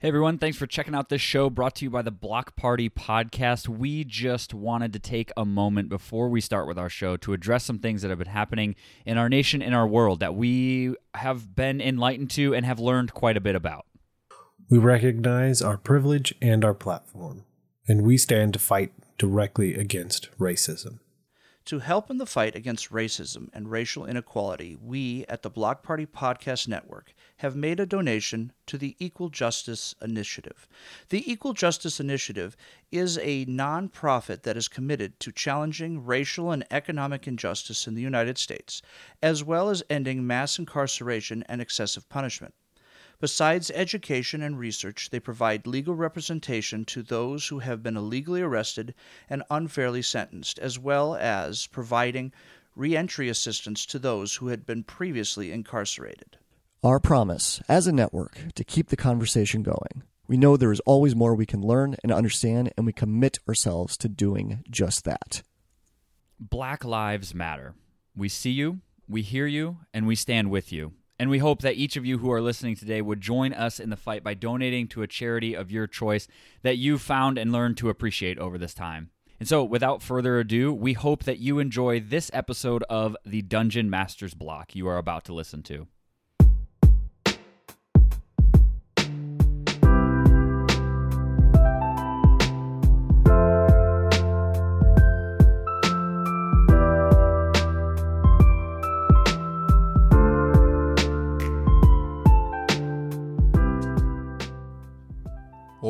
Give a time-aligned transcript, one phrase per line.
[0.00, 2.88] Hey everyone, thanks for checking out this show brought to you by the Block Party
[2.88, 3.66] Podcast.
[3.66, 7.64] We just wanted to take a moment before we start with our show to address
[7.64, 11.56] some things that have been happening in our nation, in our world, that we have
[11.56, 13.86] been enlightened to and have learned quite a bit about.
[14.70, 17.42] We recognize our privilege and our platform,
[17.88, 21.00] and we stand to fight directly against racism.
[21.68, 26.06] To help in the fight against racism and racial inequality, we at the Block Party
[26.06, 30.66] Podcast Network have made a donation to the Equal Justice Initiative.
[31.10, 32.56] The Equal Justice Initiative
[32.90, 38.38] is a nonprofit that is committed to challenging racial and economic injustice in the United
[38.38, 38.80] States,
[39.22, 42.54] as well as ending mass incarceration and excessive punishment.
[43.20, 48.94] Besides education and research, they provide legal representation to those who have been illegally arrested
[49.28, 52.32] and unfairly sentenced, as well as providing
[52.76, 56.36] reentry assistance to those who had been previously incarcerated.
[56.84, 60.04] Our promise as a network to keep the conversation going.
[60.28, 63.96] We know there is always more we can learn and understand, and we commit ourselves
[63.96, 65.42] to doing just that.
[66.38, 67.74] Black Lives Matter.
[68.14, 70.92] We see you, we hear you, and we stand with you.
[71.18, 73.90] And we hope that each of you who are listening today would join us in
[73.90, 76.28] the fight by donating to a charity of your choice
[76.62, 79.10] that you found and learned to appreciate over this time.
[79.40, 83.88] And so, without further ado, we hope that you enjoy this episode of the Dungeon
[83.88, 85.86] Masters Block you are about to listen to.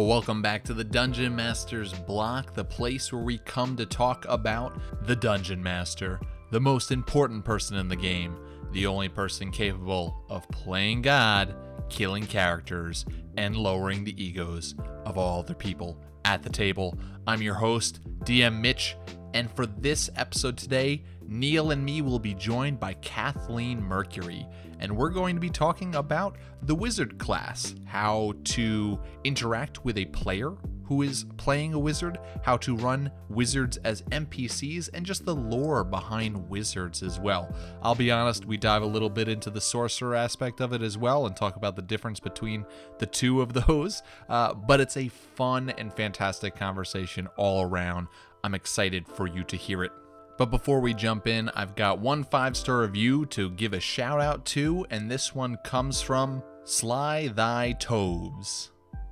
[0.08, 4.80] Welcome back to the Dungeon Master's Block, the place where we come to talk about
[5.02, 6.18] the Dungeon Master,
[6.50, 8.34] the most important person in the game,
[8.72, 11.54] the only person capable of playing God,
[11.90, 13.04] killing characters,
[13.36, 16.98] and lowering the egos of all the people at the table.
[17.26, 18.96] I'm your host, DM Mitch,
[19.34, 24.46] and for this episode today, Neil and me will be joined by Kathleen Mercury,
[24.80, 30.06] and we're going to be talking about the wizard class, how to interact with a
[30.06, 30.54] player
[30.88, 35.84] who is playing a wizard, how to run wizards as NPCs, and just the lore
[35.84, 37.54] behind wizards as well.
[37.82, 40.96] I'll be honest, we dive a little bit into the sorcerer aspect of it as
[40.96, 42.64] well and talk about the difference between
[42.98, 48.08] the two of those, uh, but it's a fun and fantastic conversation all around.
[48.42, 49.92] I'm excited for you to hear it.
[50.38, 54.20] But before we jump in, I've got one five star review to give a shout
[54.20, 58.70] out to, and this one comes from Sly Thy Tobes.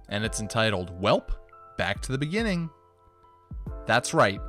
[0.09, 1.31] And it's entitled, Welp,
[1.77, 2.71] Back to the Beginning.
[3.87, 4.41] That's right,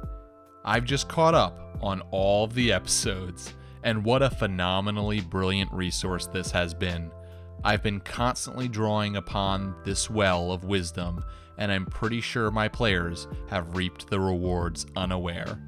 [0.64, 6.28] I've just caught up on all of the episodes, and what a phenomenally brilliant resource
[6.28, 7.12] this has been.
[7.64, 11.24] I've been constantly drawing upon this well of wisdom,
[11.58, 15.60] and I'm pretty sure my players have reaped the rewards unaware.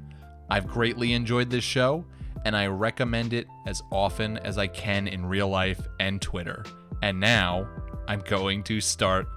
[0.50, 2.04] I've greatly enjoyed this show,
[2.44, 6.64] and I recommend it as often as I can in real life and Twitter.
[7.02, 7.68] And now
[8.08, 9.28] I'm going to start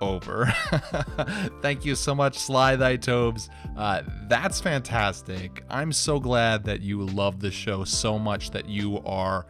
[0.00, 0.46] over.
[1.62, 3.48] Thank you so much, Sly Thy Tobes.
[3.76, 5.64] Uh, that's fantastic.
[5.68, 9.46] I'm so glad that you love the show so much that you are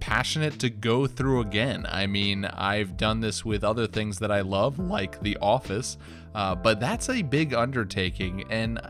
[0.00, 1.86] passionate to go through again.
[1.88, 5.96] I mean, I've done this with other things that I love, like The Office,
[6.34, 8.80] uh, but that's a big undertaking, and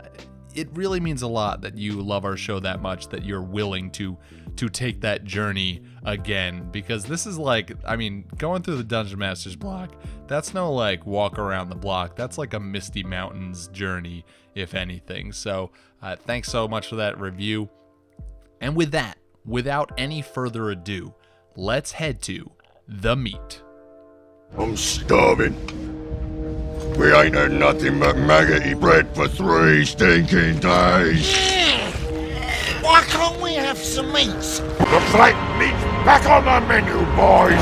[0.55, 3.91] it really means a lot that you love our show that much that you're willing
[3.91, 4.17] to
[4.55, 6.69] to take that journey again.
[6.71, 9.91] Because this is like I mean going through the Dungeon Masters block
[10.27, 12.15] that's no like walk around the block.
[12.15, 15.31] That's like a Misty Mountains journey if anything.
[15.31, 15.71] So
[16.01, 17.69] uh, thanks so much for that review.
[18.61, 21.13] And with that without any further ado
[21.55, 22.51] let's head to
[22.87, 23.61] the meat.
[24.57, 25.84] I'm starving.
[26.97, 31.35] We ain't had nothing but maggoty bread for three stinking days.
[32.81, 34.29] Why can't we have some meat?
[34.29, 37.61] The flight meat's back on the menu, boys.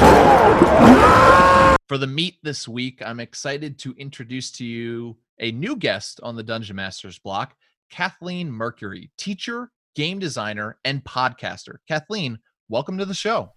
[1.88, 6.36] For the meat this week, I'm excited to introduce to you a new guest on
[6.36, 7.56] the Dungeon Masters block,
[7.90, 11.78] Kathleen Mercury, teacher, game designer, and podcaster.
[11.88, 12.38] Kathleen,
[12.70, 13.54] welcome to the show.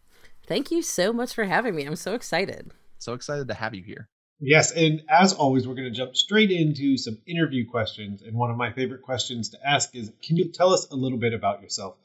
[0.46, 1.84] Thank you so much for having me.
[1.84, 2.72] I'm so excited.
[2.98, 4.08] So excited to have you here.
[4.38, 8.22] Yes, and as always, we're going to jump straight into some interview questions.
[8.22, 11.18] And one of my favorite questions to ask is Can you tell us a little
[11.18, 11.96] bit about yourself?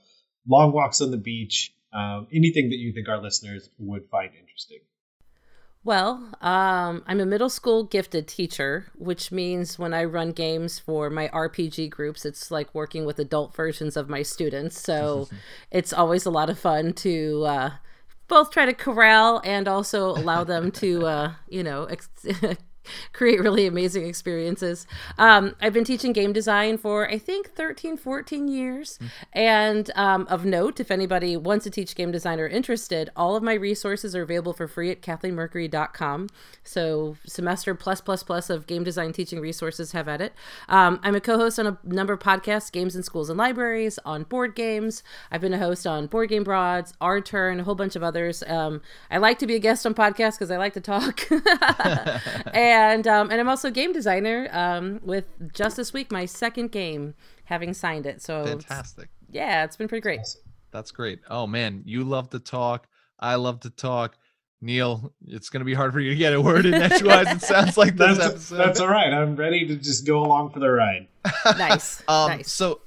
[0.48, 4.80] Long walks on the beach, um, anything that you think our listeners would find interesting.
[5.83, 11.10] Well, um, I'm a middle school gifted teacher, which means when I run games for
[11.10, 14.80] my RPG groups, it's like working with adult versions of my students.
[14.80, 15.28] So
[15.72, 17.72] it's always a lot of fun to uh,
[18.31, 22.10] both try to corral and also allow them to, uh, you know, ex-
[23.13, 24.88] create really amazing experiences.
[25.18, 28.98] Um, I've been teaching game design for, I think, 13, 14 years.
[29.01, 29.10] Mm.
[29.33, 33.44] And um, of note, if anybody wants to teach game design or interested, all of
[33.44, 36.30] my resources are available for free at kathleenmercury.com.
[36.63, 40.33] So, semester plus, plus, plus of game design teaching resources have at it.
[40.69, 44.00] Um, I'm a co host on a number of podcasts, Games in Schools and Libraries,
[44.06, 45.04] on board games.
[45.31, 48.44] I've been a host on Board Game Broads, Our Turn, a whole bunch of others.
[48.48, 51.30] Um, I like to be a guest on podcasts because I like to talk.
[51.31, 51.42] and
[52.71, 56.71] and um, and I'm also a game designer um, with just this week my second
[56.71, 57.13] game
[57.45, 58.21] having signed it.
[58.21, 59.09] So fantastic.
[59.23, 60.21] It's, yeah, it's been pretty great.
[60.71, 61.19] That's great.
[61.29, 62.88] Oh man, you love to talk.
[63.19, 64.18] I love to talk.
[64.63, 67.27] Neil, it's going to be hard for you to get a word in edgewise.
[67.27, 68.57] It sounds like this that's, episode.
[68.57, 69.12] That's all right.
[69.12, 71.07] I'm ready to just go along for the ride.
[71.57, 72.03] nice.
[72.07, 72.51] um, nice.
[72.51, 72.81] So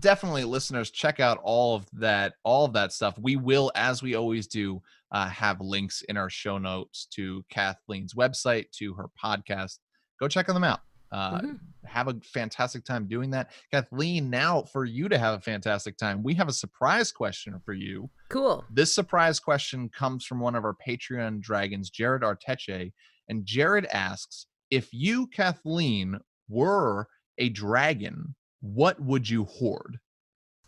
[0.00, 4.14] definitely listeners check out all of that all of that stuff we will as we
[4.14, 4.82] always do
[5.14, 9.78] uh, have links in our show notes to Kathleen's website, to her podcast.
[10.18, 10.80] Go check them out.
[11.12, 11.52] Uh, mm-hmm.
[11.86, 13.52] Have a fantastic time doing that.
[13.70, 17.72] Kathleen, now for you to have a fantastic time, we have a surprise question for
[17.72, 18.10] you.
[18.28, 18.64] Cool.
[18.68, 22.92] This surprise question comes from one of our Patreon dragons, Jared Arteche.
[23.28, 26.18] And Jared asks If you, Kathleen,
[26.48, 27.06] were
[27.38, 30.00] a dragon, what would you hoard?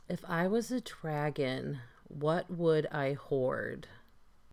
[0.08, 3.88] If I was a dragon, what would I hoard?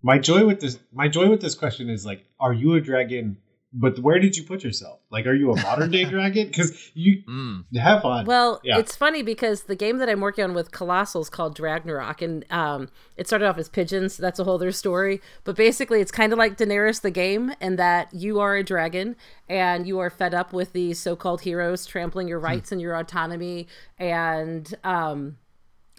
[0.04, 3.38] My joy with this my joy with this question is like are you a dragon
[3.76, 7.22] but where did you put yourself like are you a modern day dragon because you
[7.26, 7.64] mm.
[7.76, 8.78] have fun well yeah.
[8.78, 12.44] it's funny because the game that i'm working on with colossal is called dragnarok and
[12.52, 16.32] um, it started off as pigeons that's a whole other story but basically it's kind
[16.32, 19.16] of like daenerys the game in that you are a dragon
[19.48, 22.44] and you are fed up with these so-called heroes trampling your hmm.
[22.44, 23.66] rights and your autonomy
[23.98, 25.38] and um,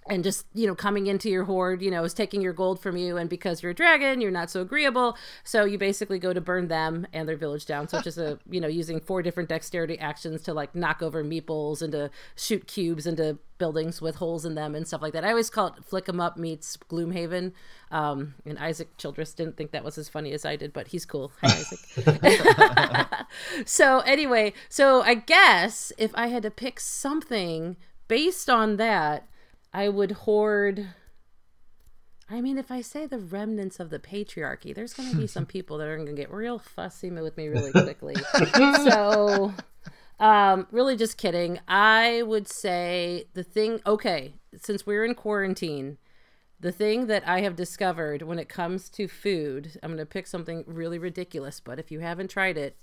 [0.08, 2.96] and just you know coming into your horde you know is taking your gold from
[2.96, 5.18] you and because you're a dragon you're not so agreeable.
[5.44, 7.88] So you basically go to burn them and their village down.
[7.88, 11.24] So it's just a you know using four different dexterity actions to like knock over
[11.24, 15.24] meeples and to shoot cubes into buildings with holes in them and stuff like that.
[15.24, 17.54] I always call it flick 'em up meets gloomhaven.
[17.90, 21.06] Um, and isaac Childres didn't think that was as funny as i did but he's
[21.06, 21.32] cool.
[21.42, 21.64] Hi
[21.98, 23.16] isaac.
[23.66, 29.28] So anyway so i guess if i had to pick something based on that
[29.76, 30.88] I would hoard.
[32.30, 35.46] I mean, if I say the remnants of the patriarchy, there's going to be some
[35.56, 38.16] people that are going to get real fussy with me really quickly.
[38.86, 39.54] so,
[40.18, 41.60] um, really just kidding.
[41.68, 45.98] I would say the thing, okay, since we're in quarantine,
[46.58, 50.26] the thing that I have discovered when it comes to food, I'm going to pick
[50.26, 52.78] something really ridiculous, but if you haven't tried it,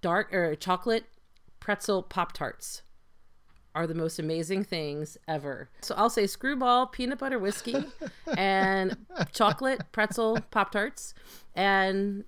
[0.00, 1.04] dark or chocolate
[1.60, 2.80] pretzel Pop Tarts
[3.74, 5.68] are the most amazing things ever.
[5.82, 7.84] So I'll say Skrewball, peanut butter whiskey,
[8.36, 8.96] and
[9.32, 11.14] chocolate pretzel Pop Tarts.
[11.54, 12.24] And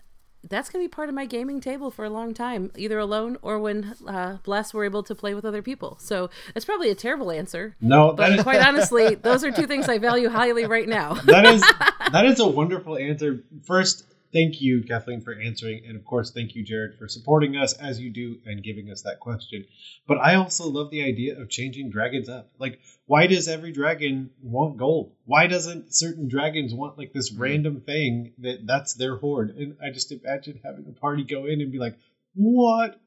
[0.48, 3.36] that's going to be part of my gaming table for a long time, either alone
[3.42, 5.98] or when uh, Bless were able to play with other people.
[6.00, 7.76] So it's probably a terrible answer.
[7.80, 8.42] No, but is...
[8.42, 11.14] quite honestly, those are two things I value highly right now.
[11.14, 11.60] that is
[12.12, 13.44] that is a wonderful answer.
[13.64, 15.84] First, thank you, Kathleen, for answering.
[15.86, 19.02] And of course, thank you, Jared, for supporting us as you do and giving us
[19.02, 19.64] that question.
[20.06, 22.50] But I also love the idea of changing dragons up.
[22.58, 25.12] Like, why does every dragon want gold?
[25.24, 27.42] Why doesn't certain dragons want like this mm-hmm.
[27.42, 29.50] random thing that that's their hoard?
[29.56, 31.98] And I just imagine having a party go in and be like,
[32.34, 33.00] what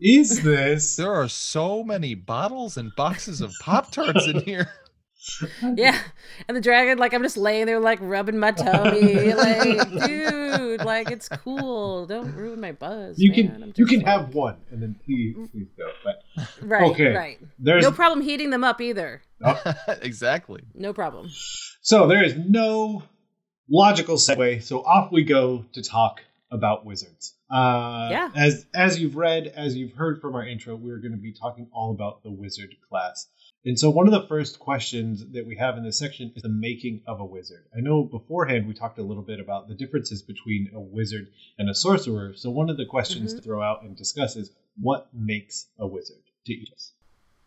[0.00, 0.96] is this?
[0.96, 4.70] there are so many bottles and boxes of Pop Tarts in here.
[5.74, 5.98] yeah,
[6.46, 11.10] and the dragon, like I'm just laying there, like rubbing my tummy, like dude, like
[11.10, 12.06] it's cool.
[12.06, 13.18] Don't ruin my buzz.
[13.18, 13.60] You man.
[13.60, 14.06] can you can like...
[14.06, 15.90] have one, and then please please go.
[16.04, 17.38] But right, okay, right.
[17.58, 19.22] There's no problem heating them up either.
[19.44, 19.74] Oh.
[20.02, 20.62] exactly.
[20.74, 21.30] No problem.
[21.80, 23.02] So there is no
[23.68, 24.62] logical segue.
[24.62, 26.20] So off we go to talk
[26.50, 27.34] about wizards.
[27.50, 28.30] Uh, yeah.
[28.34, 31.68] As as you've read, as you've heard from our intro, we're going to be talking
[31.72, 33.26] all about the wizard class.
[33.68, 36.48] And so, one of the first questions that we have in this section is the
[36.48, 37.66] making of a wizard.
[37.76, 41.68] I know beforehand we talked a little bit about the differences between a wizard and
[41.68, 42.32] a sorcerer.
[42.34, 43.40] So, one of the questions mm-hmm.
[43.40, 46.92] to throw out and discuss is what makes a wizard to each us?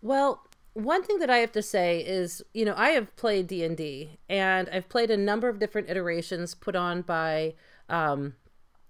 [0.03, 3.63] Well, one thing that I have to say is, you know, I have played D
[3.63, 7.55] and D, and I've played a number of different iterations put on by
[7.89, 8.35] um,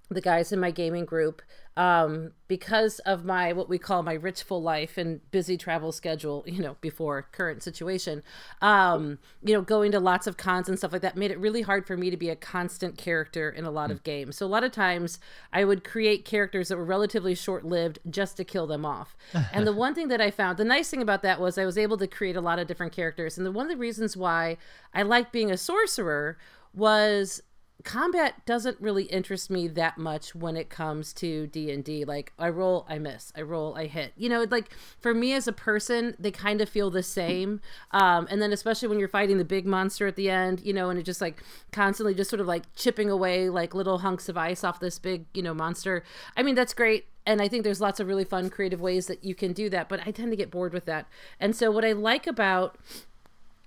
[0.10, 1.42] the guys in my gaming group
[1.78, 6.44] um, because of my what we call my rich full life and busy travel schedule
[6.46, 8.22] you know before current situation
[8.62, 11.62] um, you know going to lots of cons and stuff like that made it really
[11.62, 13.94] hard for me to be a constant character in a lot mm.
[13.94, 14.38] of games.
[14.38, 15.20] So a lot of times
[15.54, 19.16] i would create characters that were relatively short lived just to kill them off.
[19.54, 21.78] And the one thing that i found the nice thing about that was i was
[21.78, 23.38] able to create a lot of different characters.
[23.38, 24.58] And the one of the reasons why
[24.94, 26.38] i liked being a sorcerer
[26.74, 27.42] was
[27.84, 32.86] combat doesn't really interest me that much when it comes to d&d like i roll
[32.90, 33.32] i miss.
[33.36, 34.14] I roll i hit.
[34.16, 37.62] You know like for me as a person they kind of feel the same.
[37.92, 40.90] Um, and then especially when you're fighting the big monster at the end you know
[40.90, 44.38] and it just like constantly just sort of like chipping away like little hunks of
[44.38, 46.04] ice off this big you know monster.
[46.36, 47.06] I mean that's great.
[47.26, 49.88] And I think there's lots of really fun creative ways that you can do that,
[49.88, 51.08] but I tend to get bored with that.
[51.40, 52.80] And so what I like about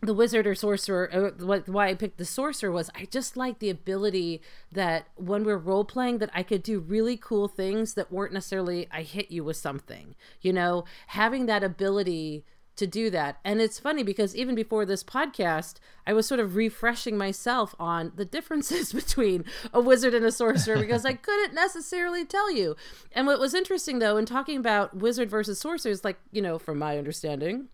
[0.06, 3.58] the wizard or sorcerer uh, what why i picked the sorcerer was i just like
[3.58, 8.12] the ability that when we're role playing that i could do really cool things that
[8.12, 10.84] weren't necessarily i hit you with something you know?
[11.08, 12.44] Having that ability
[12.76, 13.38] to do that.
[13.44, 15.74] And it's funny because even before this podcast
[16.08, 20.78] i was sort of refreshing myself on the differences between a wizard and a sorcerer
[20.78, 22.76] because i couldn't necessarily tell you.
[23.12, 26.78] And what was interesting though in talking about wizard versus sorcerers like you know from
[26.78, 27.68] my understanding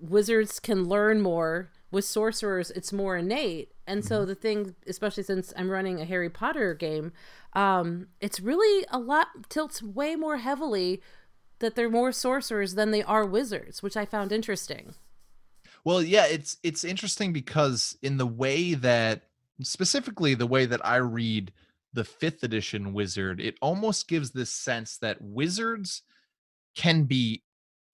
[0.00, 1.70] wizards can learn more.
[1.90, 3.72] With sorcerers it's more innate.
[3.86, 4.28] And so mm-hmm.
[4.28, 7.12] the thing especially since i'm running a harry potter game
[7.52, 11.00] um, it's really a lot tilts way more heavily
[11.60, 14.94] that they're more sorcerers than they are wizards which i found interesting.
[15.84, 19.22] Well yeah it's it's interesting because in the way that
[19.62, 21.52] specifically the way that i read
[21.92, 26.02] the fifth edition wizard it almost gives this sense that wizards
[26.74, 27.42] can be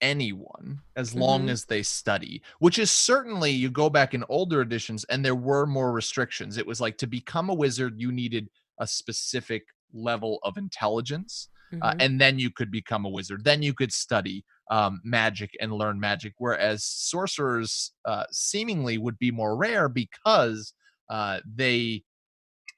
[0.03, 1.51] anyone as long mm-hmm.
[1.51, 5.65] as they study, which is certainly you go back in older editions and there were
[5.65, 6.59] more restrictions.
[6.59, 9.63] It was like to become a wizard, you needed a specific
[9.95, 11.49] level of intelligence.
[11.73, 11.83] Uh, mm-hmm.
[11.83, 13.45] Uh, and then you could become a wizard.
[13.45, 16.35] Then you could study um, magic and learn magic.
[16.39, 20.75] Whereas sorcerers uh, seemingly would be more rare because
[21.09, 22.03] uh, they,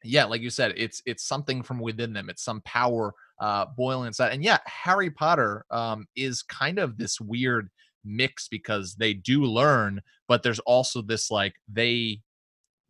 [0.04, 2.28] yeah, like you said, it's it's something from within them.
[2.28, 4.32] It's some power uh, boiling inside.
[4.32, 7.68] And yeah, Harry Potter um, is kind of this weird
[8.04, 12.20] mix because they do learn, but there's also this like they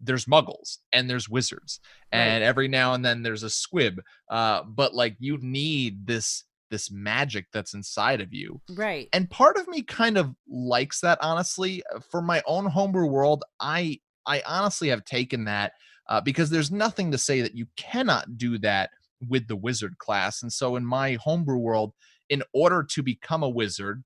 [0.00, 1.80] there's muggles and there's wizards
[2.12, 2.20] right.
[2.20, 6.90] and every now and then there's a squib uh but like you need this this
[6.90, 11.82] magic that's inside of you right and part of me kind of likes that honestly
[11.94, 15.72] uh, for my own homebrew world i i honestly have taken that
[16.08, 18.90] uh, because there's nothing to say that you cannot do that
[19.28, 20.42] with the wizard class.
[20.42, 21.92] And so in my homebrew world,
[22.28, 24.02] in order to become a wizard,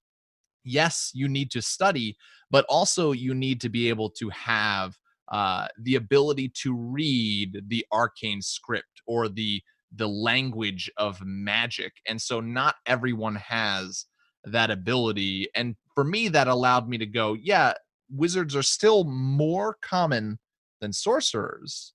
[0.65, 2.17] yes, you need to study,
[2.51, 4.97] but also you need to be able to have
[5.31, 9.63] uh, the ability to read the arcane script or the
[9.97, 11.93] the language of magic.
[12.07, 14.05] And so not everyone has
[14.45, 15.49] that ability.
[15.55, 17.73] And for me, that allowed me to go, yeah,
[18.11, 20.39] wizards are still more common
[20.81, 21.95] than sorcerers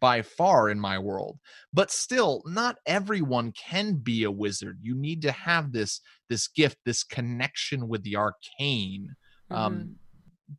[0.00, 1.38] by far in my world
[1.72, 6.78] but still not everyone can be a wizard you need to have this this gift
[6.84, 9.14] this connection with the arcane
[9.50, 9.80] um, mm-hmm.
[9.80, 9.96] um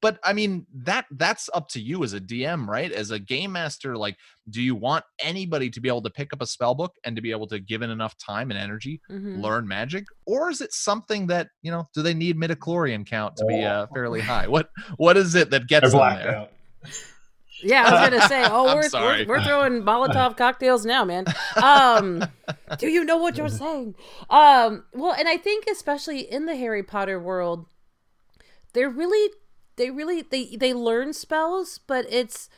[0.01, 3.51] but i mean that that's up to you as a dm right as a game
[3.51, 4.15] master like
[4.49, 7.21] do you want anybody to be able to pick up a spell book and to
[7.21, 9.39] be able to given enough time and energy mm-hmm.
[9.39, 13.45] learn magic or is it something that you know do they need midichlorian count to
[13.45, 16.51] be uh, fairly high what what is it that gets them there out.
[17.63, 21.25] Yeah, I was gonna say, oh, we're, we're, we're throwing Molotov cocktails now, man.
[21.61, 22.25] Um,
[22.77, 23.95] do you know what you're saying?
[24.29, 27.65] Um, well, and I think especially in the Harry Potter world,
[28.73, 29.33] they're really,
[29.75, 32.49] they really, they they learn spells, but it's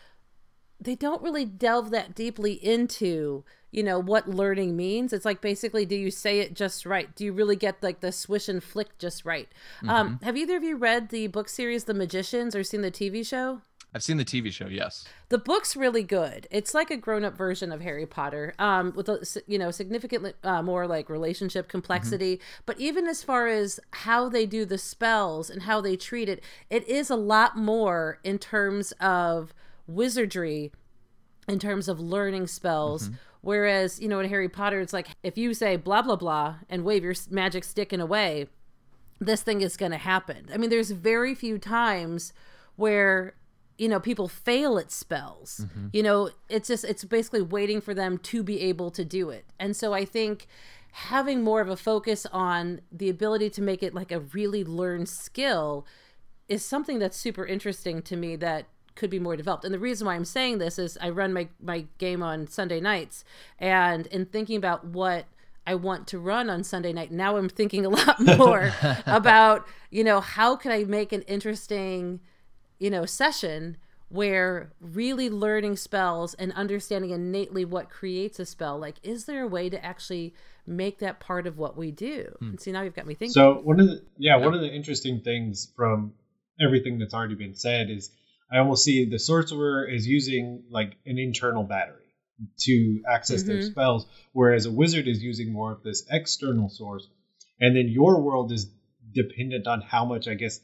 [0.79, 5.85] they don't really delve that deeply into you know what learning means it's like basically
[5.85, 8.97] do you say it just right do you really get like the swish and flick
[8.97, 9.49] just right
[9.81, 9.89] um, mm-hmm.
[9.89, 13.25] um have either of you read the book series the magicians or seen the tv
[13.25, 13.61] show
[13.95, 14.67] I've seen the TV show.
[14.67, 16.47] Yes, the book's really good.
[16.51, 20.61] It's like a grown-up version of Harry Potter, um, with a you know significantly uh,
[20.61, 22.35] more like relationship complexity.
[22.35, 22.63] Mm-hmm.
[22.65, 26.43] But even as far as how they do the spells and how they treat it,
[26.69, 29.53] it is a lot more in terms of
[29.87, 30.73] wizardry,
[31.47, 33.05] in terms of learning spells.
[33.05, 33.15] Mm-hmm.
[33.39, 36.83] Whereas you know in Harry Potter, it's like if you say blah blah blah and
[36.83, 38.49] wave your magic stick in a way,
[39.21, 40.49] this thing is going to happen.
[40.53, 42.33] I mean, there's very few times
[42.75, 43.35] where
[43.77, 45.87] you know people fail at spells mm-hmm.
[45.93, 49.45] you know it's just it's basically waiting for them to be able to do it
[49.59, 50.47] and so i think
[50.91, 55.09] having more of a focus on the ability to make it like a really learned
[55.09, 55.85] skill
[56.47, 58.65] is something that's super interesting to me that
[58.95, 61.47] could be more developed and the reason why i'm saying this is i run my
[61.61, 63.25] my game on sunday nights
[63.59, 65.25] and in thinking about what
[65.67, 67.11] I want to run on Sunday night.
[67.11, 68.71] Now I'm thinking a lot more
[69.07, 72.19] about, you know, how can I make an interesting
[72.79, 73.77] you know, session
[74.09, 79.47] where really learning spells and understanding innately what creates a spell, like, is there a
[79.47, 80.33] way to actually
[80.67, 82.27] make that part of what we do?
[82.39, 82.49] Hmm.
[82.51, 83.33] And see, now you've got me thinking.
[83.33, 86.13] So one of the yeah, yeah, one of the interesting things from
[86.61, 88.11] everything that's already been said is
[88.51, 92.01] I almost see the sorcerer is using like an internal battery.
[92.59, 93.71] to access their Mhm.
[93.71, 97.07] spells, whereas a wizard is using more of this external source,
[97.61, 98.69] and then your world is
[99.13, 100.59] dependent on how much, I guess,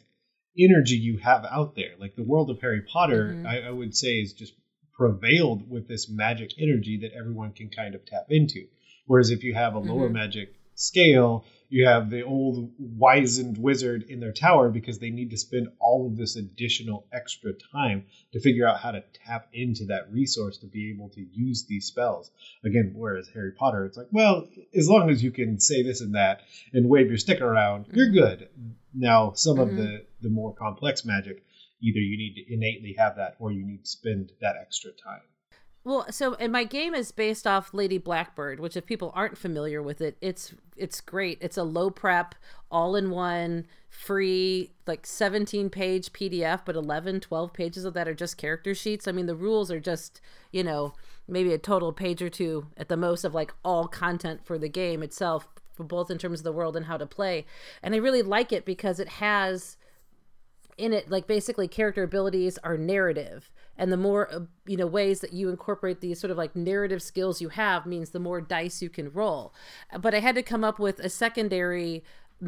[0.57, 1.93] energy you have out there.
[1.99, 3.45] Like the world of Harry Potter, Mhm.
[3.45, 4.53] I, I would say is just
[4.93, 8.67] prevailed with this magic energy that everyone can kind of tap into.
[9.05, 10.13] Whereas if you have a lower Mhm.
[10.13, 15.37] magic scale, you have the old wizened wizard in their tower because they need to
[15.37, 20.11] spend all of this additional extra time to figure out how to tap into that
[20.11, 22.29] resource to be able to use these spells.
[22.65, 26.13] Again, whereas Harry Potter, it's like, well, as long as you can say this and
[26.13, 26.41] that
[26.73, 28.49] and wave your stick around, you're good.
[28.93, 29.75] Now, some of Mhm.
[29.77, 31.41] the the more complex magic,
[31.81, 35.21] either you need to innately have that or you need to spend that extra time.
[35.83, 39.81] Well, so and my game is based off Lady Blackbird, which if people aren't familiar
[39.81, 41.39] with it, it's it's great.
[41.41, 42.35] It's a low prep,
[42.69, 48.13] all in one, free like 17 page PDF, but 11, 12 pages of that are
[48.13, 49.07] just character sheets.
[49.07, 50.21] I mean, the rules are just,
[50.51, 50.93] you know,
[51.27, 54.69] maybe a total page or two at the most of like all content for the
[54.69, 55.47] game itself,
[55.79, 57.43] both in terms of the world and how to play.
[57.81, 59.77] And I really like it because it has
[60.77, 65.21] in it like basically character abilities are narrative and the more uh, you know ways
[65.21, 68.81] that you incorporate these sort of like narrative skills you have means the more dice
[68.81, 69.53] you can roll.
[69.99, 72.03] But i had to come up with a secondary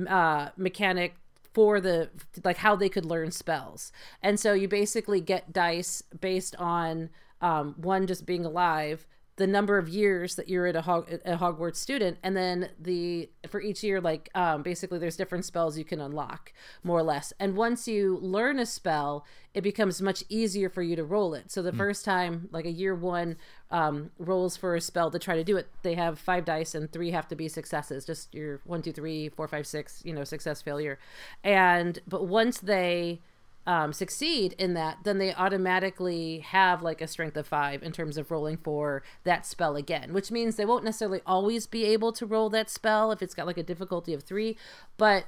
[0.07, 1.15] uh mechanic
[1.53, 2.09] for the
[2.43, 3.91] like how they could learn spells.
[4.21, 7.09] And so you basically get dice based on
[7.41, 11.37] um, one just being alive the number of years that you're at a, Hog- a
[11.37, 15.83] Hogwarts student, and then the for each year, like um, basically, there's different spells you
[15.83, 17.33] can unlock, more or less.
[17.39, 21.51] And once you learn a spell, it becomes much easier for you to roll it.
[21.51, 23.37] So the first time, like a year one
[23.71, 26.91] um, rolls for a spell to try to do it, they have five dice, and
[26.91, 28.05] three have to be successes.
[28.05, 30.99] Just your one, two, three, four, five, six, you know, success, failure.
[31.43, 33.21] And but once they
[33.65, 38.17] um, succeed in that, then they automatically have like a strength of five in terms
[38.17, 42.25] of rolling for that spell again, which means they won't necessarily always be able to
[42.25, 44.57] roll that spell if it's got like a difficulty of three,
[44.97, 45.25] but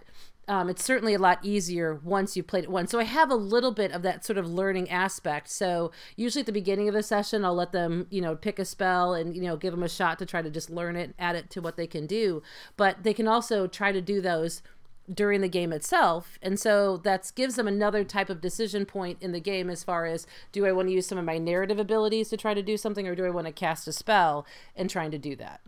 [0.48, 2.92] um, it's certainly a lot easier once you've played it once.
[2.92, 5.50] So I have a little bit of that sort of learning aspect.
[5.50, 8.66] So usually at the beginning of the session, I'll let them, you know, pick a
[8.66, 11.36] spell and, you know, give them a shot to try to just learn it, add
[11.36, 12.44] it to what they can do.
[12.78, 14.62] But they can also try to do those
[15.14, 16.38] during the game itself.
[16.42, 20.06] And so that gives them another type of decision point in the game as far
[20.06, 22.78] as do i want to use some of my narrative abilities to try to do
[22.78, 25.62] something or do i want to cast a spell and trying to do that?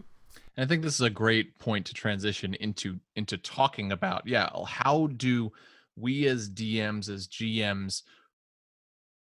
[0.56, 4.26] And I think this is a great point to transition into into talking about.
[4.26, 5.52] Yeah, how do
[5.96, 8.04] we as DMs as GMs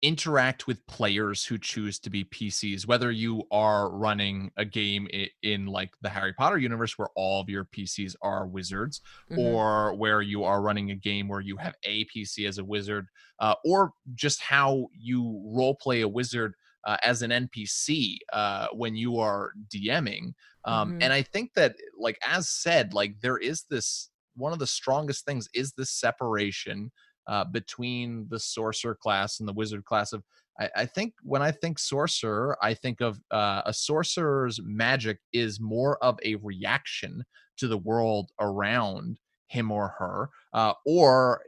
[0.03, 5.27] interact with players who choose to be PCs whether you are running a game in,
[5.43, 9.39] in like the Harry Potter universe where all of your PCs are wizards Mhm.
[9.39, 13.07] or where you are running a game where you have a PC as a wizard
[13.41, 18.95] uh, or just how you role play a wizard uh, as an NPC uh, when
[18.95, 20.33] you are DMing
[20.65, 20.99] um, Mhm.
[21.01, 25.25] and i think that like as said like there is this one of the strongest
[25.25, 26.91] things is this separation
[27.29, 30.25] uh, between the sorcerer class and the wizard class of
[30.59, 35.61] I, I think when i think sorcerer i think of uh, a sorcerer's magic is
[35.61, 37.25] more of a reaction
[37.59, 41.43] to the world around him or her uh, or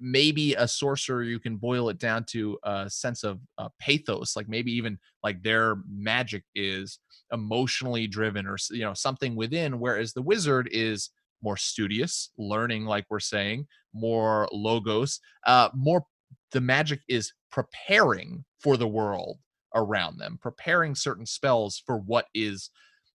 [0.00, 4.48] maybe a sorcerer you can boil it down to a sense of uh, pathos like
[4.48, 6.98] maybe even like their magic is
[7.32, 11.10] emotionally driven or you know something within whereas the wizard is
[11.42, 16.04] more studious learning like we're saying more logos uh more
[16.52, 19.38] the magic is preparing for the world
[19.74, 22.70] around them preparing certain spells for what is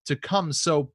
[0.05, 0.51] to come.
[0.51, 0.91] So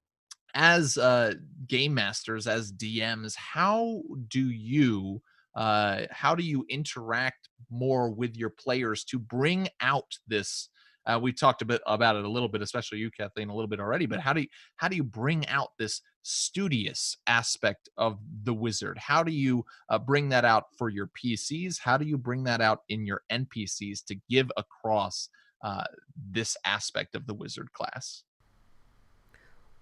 [0.55, 1.35] as uh
[1.67, 5.21] game masters as dms how do you
[5.55, 10.71] uh how do you interact more with your players to bring out this
[11.05, 13.69] uh, we talked a bit about it a little bit especially you kathleen a little
[13.69, 18.19] bit already but how do you how do you bring out this studious aspect of
[18.43, 18.99] the wizard?
[18.99, 22.61] How do you uh, bring that out for your pcs how do you bring that
[22.61, 25.29] out in your npcs to give across
[25.63, 25.85] uh,
[26.31, 28.23] this aspect of the wizard class?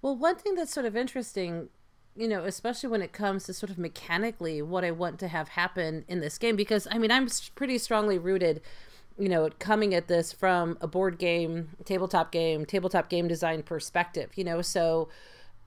[0.03, 1.69] Well, one thing that's sort of interesting,
[2.17, 5.49] you know, especially when it comes to sort of mechanically what I want to have
[5.49, 8.61] happen in this game, because I mean, I'm pretty strongly rooted,
[9.19, 14.31] you know, coming at this from a board game, tabletop game, tabletop game design perspective,
[14.37, 15.09] you know, so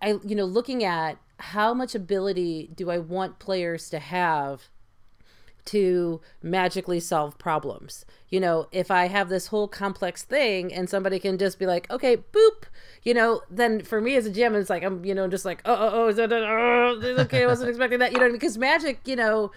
[0.02, 4.70] I, you know, looking at how much ability do I want players to have
[5.68, 8.06] to magically solve problems.
[8.30, 11.90] You know, if I have this whole complex thing and somebody can just be like,
[11.92, 12.64] okay, boop,
[13.04, 15.62] you know, then for me as a GM, it's like, I'm, you know, just like,
[15.66, 19.02] oh, oh, oh, is that, oh, okay, I wasn't expecting that, you know, because magic,
[19.06, 19.52] you know,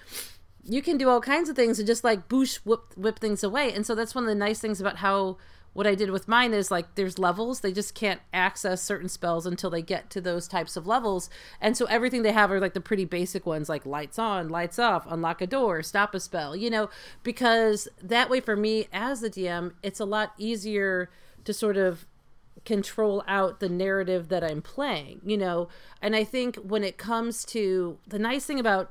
[0.64, 3.72] you can do all kinds of things and just like boosh, whip, whip things away.
[3.72, 5.38] And so that's one of the nice things about how
[5.72, 7.60] what I did with mine is like there's levels.
[7.60, 11.30] They just can't access certain spells until they get to those types of levels.
[11.60, 14.78] And so everything they have are like the pretty basic ones like lights on, lights
[14.78, 16.90] off, unlock a door, stop a spell, you know,
[17.22, 21.08] because that way for me as the DM, it's a lot easier
[21.44, 22.06] to sort of
[22.64, 25.68] control out the narrative that I'm playing, you know.
[26.02, 28.90] And I think when it comes to the nice thing about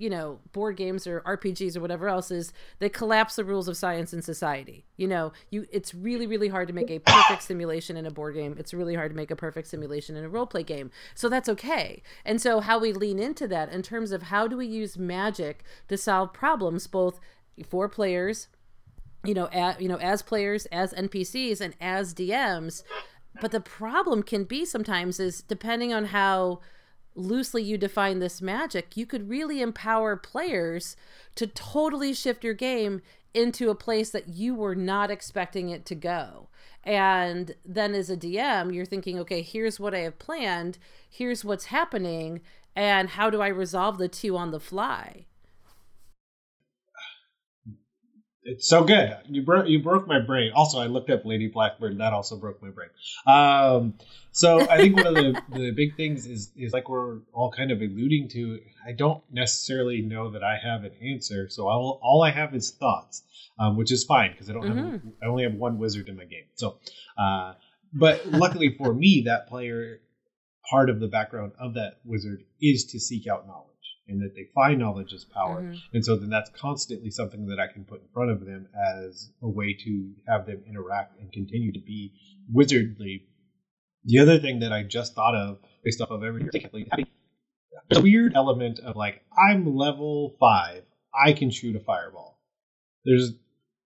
[0.00, 3.76] you know board games or rpgs or whatever else is they collapse the rules of
[3.76, 4.86] science and society.
[4.96, 8.34] You know you it's really really hard to make a perfect simulation in a board
[8.34, 8.56] game.
[8.58, 10.90] It's really hard to make a perfect simulation in a role play game.
[11.14, 12.02] So that's okay.
[12.24, 15.62] And so how we lean into that in terms of how do we use magic
[15.88, 17.20] to solve problems both
[17.68, 18.48] for players
[19.22, 22.82] you know at, you know as players as npcs and as dms
[23.40, 26.60] but the problem can be sometimes is depending on how
[27.20, 30.96] loosely you define this magic, you could really empower players
[31.36, 33.02] to totally shift your game
[33.32, 36.48] into a place that you were not expecting it to go.
[36.82, 40.78] And then as a DM, you're thinking, okay, here's what I have planned,
[41.08, 42.40] here's what's happening,
[42.74, 45.26] and how do I resolve the two on the fly?
[48.42, 49.16] It's so good.
[49.28, 50.52] You broke you broke my brain.
[50.54, 51.98] Also, I looked up Lady Blackbird.
[51.98, 52.88] That also broke my brain.
[53.26, 53.94] Um,
[54.32, 57.70] so I think one of the, the big things is is like we're all kind
[57.70, 58.60] of alluding to.
[58.86, 61.48] I don't necessarily know that I have an answer.
[61.50, 63.22] So all all I have is thoughts,
[63.58, 64.90] um, which is fine because I don't mm-hmm.
[64.90, 66.44] have I only have one wizard in my game.
[66.54, 66.78] So,
[67.18, 67.54] uh,
[67.92, 70.00] but luckily for me, that player
[70.70, 73.69] part of the background of that wizard is to seek out knowledge
[74.10, 75.62] and that they find knowledge as power.
[75.62, 75.78] Mm-hmm.
[75.94, 78.68] And so then that's constantly something that I can put in front of them
[78.98, 82.12] as a way to have them interact and continue to be
[82.54, 83.22] wizardly.
[84.04, 88.34] The other thing that I just thought of based off of everything, there's a weird
[88.34, 90.82] element of like, I'm level five,
[91.14, 92.40] I can shoot a fireball.
[93.04, 93.32] There's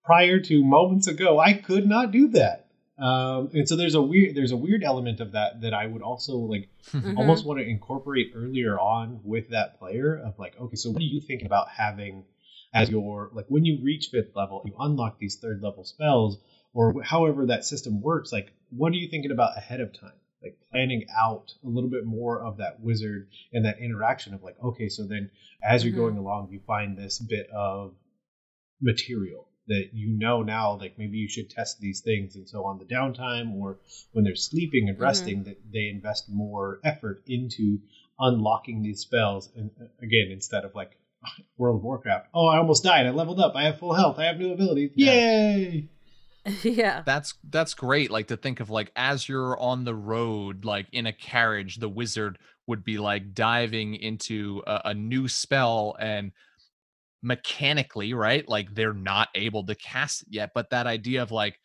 [0.05, 2.64] prior to moments ago, I could not do that.
[2.97, 6.03] Um, and so there's a weird there's a weird element of that that I would
[6.03, 7.19] also like mm-hmm.
[7.19, 11.05] almost want to incorporate earlier on with that player of like okay so what do
[11.05, 12.25] you think about having
[12.73, 16.39] as your like when you reach fifth level you unlock these third level spells
[16.73, 20.57] or however that system works like what are you thinking about ahead of time like
[20.71, 24.89] planning out a little bit more of that wizard and that interaction of like okay
[24.89, 25.29] so then
[25.69, 26.03] as you're mm-hmm.
[26.03, 27.93] going along you find this bit of
[28.81, 32.79] material that you know now like maybe you should test these things and so on
[32.79, 33.79] the downtime or
[34.13, 35.05] when they're sleeping and mm-hmm.
[35.05, 35.49] resting mm-hmm.
[35.49, 37.79] that they invest more effort into
[38.19, 40.99] unlocking these spells and uh, again instead of like
[41.59, 44.25] world of warcraft oh i almost died i leveled up i have full health i
[44.25, 45.13] have new abilities yeah.
[45.13, 45.89] yay
[46.63, 50.87] yeah that's that's great like to think of like as you're on the road like
[50.93, 56.33] in a carriage the wizard would be like diving into a, a new spell and
[57.25, 58.49] mechanically, right?
[58.49, 60.51] Like they're not able to cast it yet.
[60.55, 61.59] But that idea of like,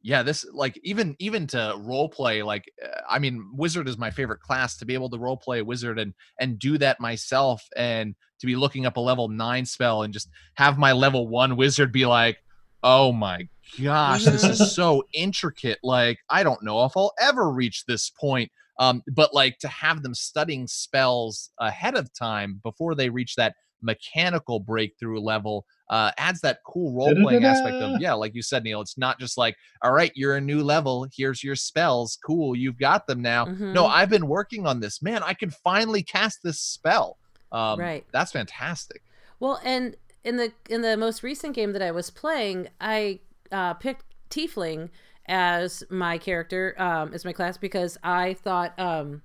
[0.00, 4.10] yeah, this like even even to role play, like uh, I mean, wizard is my
[4.10, 4.76] favorite class.
[4.78, 8.46] To be able to role play a wizard and and do that myself, and to
[8.46, 12.06] be looking up a level nine spell and just have my level one wizard be
[12.06, 12.38] like,
[12.82, 13.48] oh my
[13.80, 15.78] gosh, this is so intricate.
[15.84, 18.50] Like I don't know if I'll ever reach this point.
[18.78, 23.54] Um, but like to have them studying spells ahead of time before they reach that
[23.82, 28.64] mechanical breakthrough level uh, adds that cool role playing aspect of yeah, like you said,
[28.64, 28.80] Neil.
[28.80, 31.06] It's not just like, all right, you're a new level.
[31.14, 32.18] Here's your spells.
[32.24, 33.44] Cool, you've got them now.
[33.44, 33.74] Mm-hmm.
[33.74, 35.02] No, I've been working on this.
[35.02, 37.18] Man, I can finally cast this spell.
[37.52, 38.06] Um, right.
[38.12, 39.02] That's fantastic.
[39.38, 43.74] Well, and in the in the most recent game that I was playing, I uh,
[43.74, 44.88] picked Tiefling
[45.26, 48.78] as my character, um, as my class because I thought.
[48.78, 49.22] Um,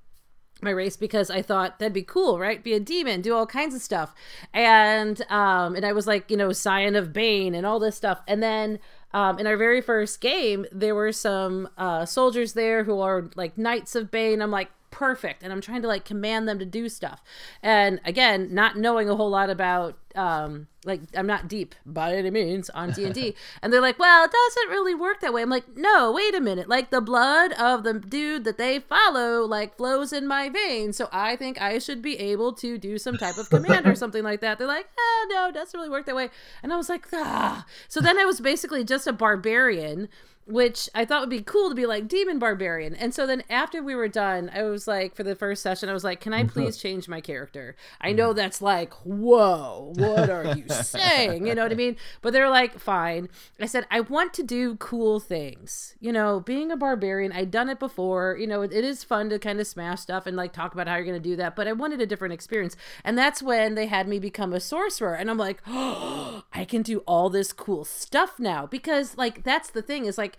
[0.61, 2.63] my race because I thought that'd be cool, right?
[2.63, 4.13] Be a demon, do all kinds of stuff.
[4.53, 8.21] And um and I was like, you know, Scion of Bane and all this stuff.
[8.27, 8.79] And then
[9.13, 13.57] um in our very first game, there were some uh soldiers there who are like
[13.57, 14.41] Knights of Bane.
[14.41, 17.23] I'm like, perfect and i'm trying to like command them to do stuff.
[17.61, 22.31] And again not knowing a whole lot about um like i'm not deep by any
[22.31, 25.43] means on d&d and they're like well it doesn't really work that way.
[25.43, 26.67] I'm like no wait a minute.
[26.67, 31.07] Like the blood of the dude that they follow like flows in my veins so
[31.11, 34.41] i think i should be able to do some type of command or something like
[34.41, 34.57] that.
[34.57, 36.31] They're like oh no it doesn't really work that way.
[36.63, 37.67] And i was like ah.
[37.87, 40.09] So then i was basically just a barbarian
[40.47, 42.95] which I thought would be cool to be like demon barbarian.
[42.95, 45.93] And so then after we were done, I was like, for the first session, I
[45.93, 46.49] was like, can I mm-hmm.
[46.49, 47.75] please change my character?
[47.99, 48.17] I mm-hmm.
[48.17, 51.45] know that's like, whoa, what are you saying?
[51.45, 51.97] You know what I mean?
[52.21, 53.27] But they're like, fine.
[53.59, 55.95] I said, I want to do cool things.
[55.99, 58.37] You know, being a barbarian, I'd done it before.
[58.39, 60.87] You know, it, it is fun to kind of smash stuff and like talk about
[60.87, 61.57] how you're going to do that.
[61.57, 62.77] But I wanted a different experience.
[63.03, 65.15] And that's when they had me become a sorcerer.
[65.15, 68.65] And I'm like, oh, I can do all this cool stuff now.
[68.65, 70.36] Because like, that's the thing is like,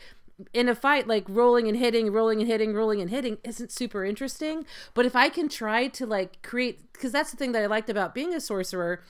[0.52, 4.04] in a fight like rolling and hitting rolling and hitting rolling and hitting isn't super
[4.04, 4.64] interesting.
[4.94, 7.90] But if i can try to like create because that's the thing that i liked
[7.90, 9.02] about being a sorcerer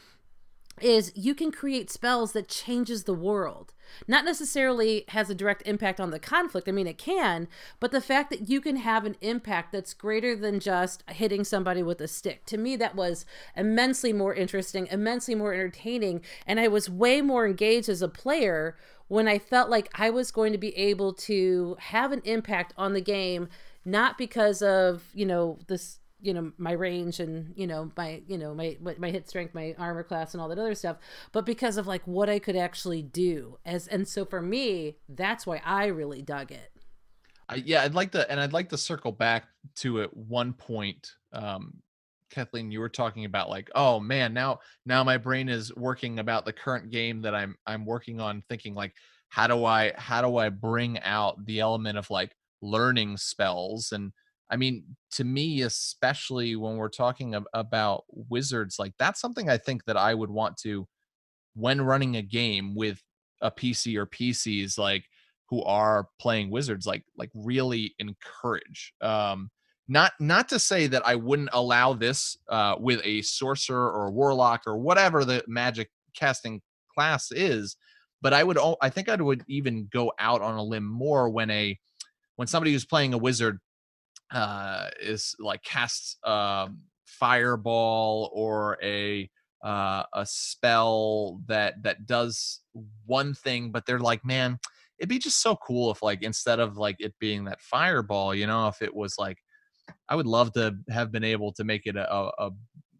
[0.80, 3.74] is you can create spells that changes the world.
[4.06, 7.48] Not necessarily has a direct impact on the conflict i mean it can
[7.80, 11.82] but the fact that you can have an impact that's greater than just hitting somebody
[11.82, 12.44] with a stick.
[12.46, 17.46] To me that was immensely more interesting immensely more entertaining and i was way more
[17.46, 18.76] engaged as a player
[19.08, 22.92] when i felt like i was going to be able to have an impact on
[22.92, 23.48] the game
[23.84, 28.36] not because of you know this you know my range and you know my you
[28.36, 30.96] know my my hit strength my armor class and all that other stuff
[31.32, 33.58] but because of like what i could actually do.
[33.64, 36.72] As and so for me that's why i really dug it.
[37.48, 41.12] I, yeah i'd like to and i'd like to circle back to at one point
[41.32, 41.82] um
[42.30, 46.44] kathleen you were talking about like oh man now now my brain is working about
[46.44, 48.92] the current game that i'm i'm working on thinking like
[49.28, 54.12] how do i how do i bring out the element of like learning spells and
[54.50, 59.58] I mean, to me, especially when we're talking ab- about wizards, like that's something I
[59.58, 60.86] think that I would want to,
[61.54, 63.02] when running a game with
[63.42, 65.04] a PC or PCs, like
[65.50, 68.94] who are playing wizards, like like really encourage.
[69.00, 69.50] Um,
[69.88, 74.10] not not to say that I wouldn't allow this uh, with a sorcerer or a
[74.10, 76.60] warlock or whatever the magic casting
[76.94, 77.76] class is,
[78.20, 81.50] but I would I think I would even go out on a limb more when
[81.50, 81.78] a
[82.36, 83.58] when somebody who's playing a wizard
[84.30, 89.28] uh, is like casts um, fireball or a
[89.64, 92.60] uh, a spell that that does
[93.06, 94.58] one thing, but they're like, man,
[94.98, 98.46] it'd be just so cool if like instead of like it being that fireball, you
[98.46, 99.38] know, if it was like,
[100.08, 102.50] I would love to have been able to make it a, a, a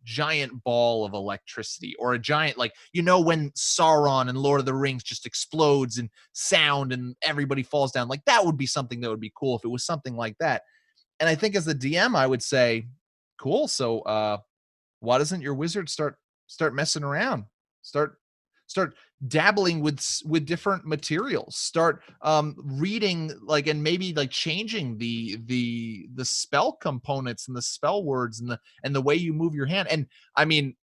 [0.05, 4.65] giant ball of electricity or a giant like you know when Sauron and Lord of
[4.65, 9.01] the Rings just explodes and sound and everybody falls down like that would be something
[9.01, 10.63] that would be cool if it was something like that
[11.21, 12.87] and I think as the DM, I would say,
[13.41, 13.69] cool.
[13.69, 14.39] So uh,
[15.01, 17.45] why doesn't your wizard start start messing around?
[17.83, 18.19] Start
[18.69, 18.95] start
[19.27, 26.09] dabbling with with different materials start um reading like and maybe like changing the the
[26.15, 29.67] the spell components and the spell words and the and the way you move your
[29.67, 30.77] hand and i mean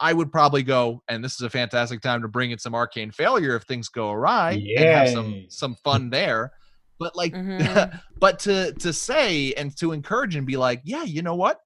[0.00, 3.10] i would probably go and this is a fantastic time to bring in some arcane
[3.10, 4.76] failure if things go awry Yay.
[4.76, 6.50] and have some some fun there
[6.98, 8.00] but like Mhm.
[8.18, 11.58] but to to say and to encourage and be like yeah you know what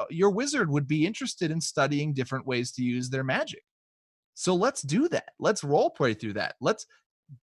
[0.00, 3.62] Uh, your wizard would be interested in studying different ways to use their magic
[4.38, 6.86] so let's do that let's role play through that let's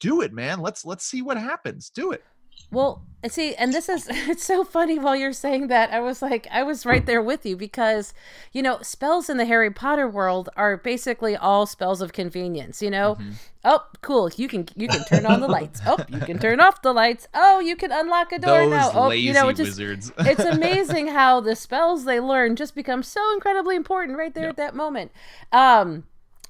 [0.00, 2.24] do it man let's let's see what happens do it
[2.70, 5.90] Well, and see, and this is it's so funny while you're saying that.
[5.90, 8.12] I was like, I was right there with you because,
[8.52, 12.90] you know, spells in the Harry Potter world are basically all spells of convenience, you
[12.90, 13.14] know?
[13.14, 13.30] Mm-hmm.
[13.64, 14.30] Oh, cool.
[14.36, 15.80] You can you can turn on the lights.
[15.86, 17.28] Oh, you can turn off the lights.
[17.32, 18.90] Oh, you can unlock a door those now.
[18.92, 23.02] Oh, you know, it just wizards it's amazing how the spells they learn just become
[23.02, 24.50] so incredibly important right there Yeah.
[24.50, 25.12] at that moment.
[25.52, 26.04] Um,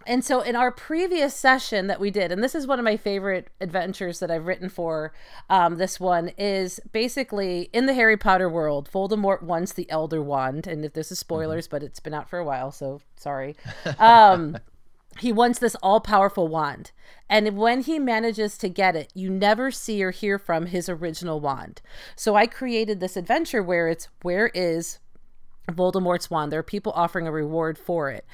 [0.08, 2.96] and so in our previous session that we did, and this is one of my
[2.96, 5.12] favorite adventures that I've written for
[5.50, 10.66] um, this one, is basically in the Harry Potter world, Voldemort wants the Elder Wand.
[10.66, 13.54] And if this is spoilers, but it's been out for a while, so sorry.
[13.98, 14.56] Um,
[15.18, 16.92] he wants this all powerful wand.
[17.28, 21.38] And when he manages to get it, you never see or hear from his original
[21.38, 21.82] wand.
[22.16, 25.00] So I created this adventure where it's where is
[25.72, 26.50] Voldemort's wand.
[26.50, 28.24] There are people offering a reward for it.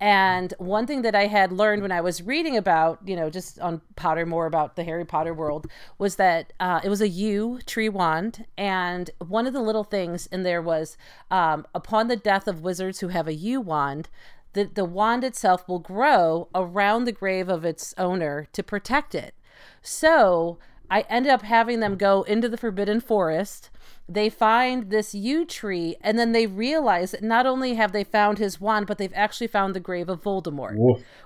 [0.00, 3.58] And one thing that I had learned when I was reading about, you know, just
[3.60, 5.66] on Pottermore about the Harry Potter world
[5.98, 8.44] was that uh, it was a yew tree wand.
[8.58, 10.96] And one of the little things in there was
[11.30, 14.08] um, upon the death of wizards who have a yew wand,
[14.52, 19.34] the, the wand itself will grow around the grave of its owner to protect it.
[19.80, 20.58] So
[20.90, 23.70] I ended up having them go into the Forbidden Forest.
[24.12, 28.38] They find this yew tree, and then they realize that not only have they found
[28.38, 30.76] his wand, but they've actually found the grave of Voldemort,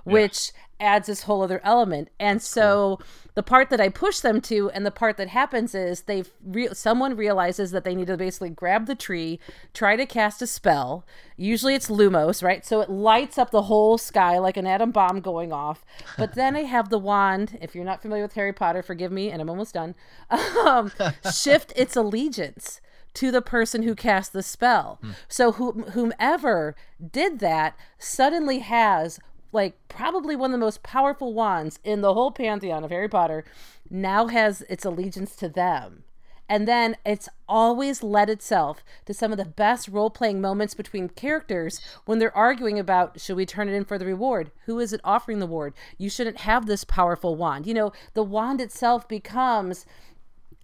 [0.05, 2.09] which adds this whole other element.
[2.19, 2.99] And so
[3.33, 6.69] the part that I push them to, and the part that happens is they've re-
[6.73, 9.39] someone realizes that they need to basically grab the tree,
[9.73, 11.05] try to cast a spell.
[11.35, 12.65] Usually it's Lumos, right?
[12.65, 15.83] So it lights up the whole sky like an atom bomb going off.
[16.17, 17.57] But then I have the wand.
[17.61, 19.95] If you're not familiar with Harry Potter, forgive me, and I'm almost done.
[20.67, 20.91] Um,
[21.31, 22.81] shift its allegiance
[23.13, 24.99] to the person who cast the spell.
[25.27, 26.75] So whom whomever
[27.11, 29.19] did that suddenly has
[29.51, 33.45] like probably one of the most powerful wands in the whole pantheon of Harry Potter
[33.89, 36.03] now has its allegiance to them.
[36.49, 41.09] And then it's always led itself to some of the best role playing moments between
[41.09, 44.51] characters when they're arguing about should we turn it in for the reward?
[44.65, 45.73] Who is it offering the reward?
[45.97, 47.67] You shouldn't have this powerful wand.
[47.67, 49.85] You know, the wand itself becomes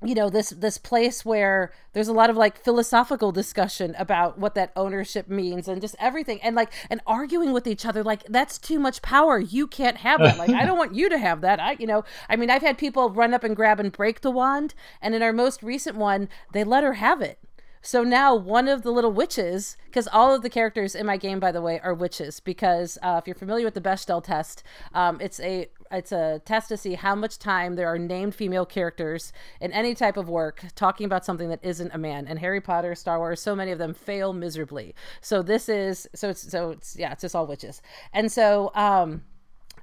[0.04, 4.56] you know this this place where there's a lot of like philosophical discussion about what
[4.56, 8.58] that ownership means and just everything and like and arguing with each other like that's
[8.58, 9.40] too much power.
[9.40, 10.38] You can't have that.
[10.38, 11.60] Like i don't want you to have that.
[11.60, 14.32] I you know i mean i've had people run up and grab and break the
[14.32, 17.40] wand and in our most recent one they let her have it.
[17.86, 21.42] So now one of the little witches, because all of the characters in my game,
[21.42, 22.40] by the way, are witches.
[22.40, 24.64] Because uh, if you're familiar with the Bechdel test,
[24.94, 28.66] um, it's a it's a test to see how much time there are named female
[28.66, 32.28] characters in any type of work talking about something that isn't a man.
[32.28, 34.96] And Harry Potter, Star Wars, so many of them fail miserably.
[35.22, 37.82] So this is so it's so it's yeah, it's just all witches.
[38.12, 39.22] And so um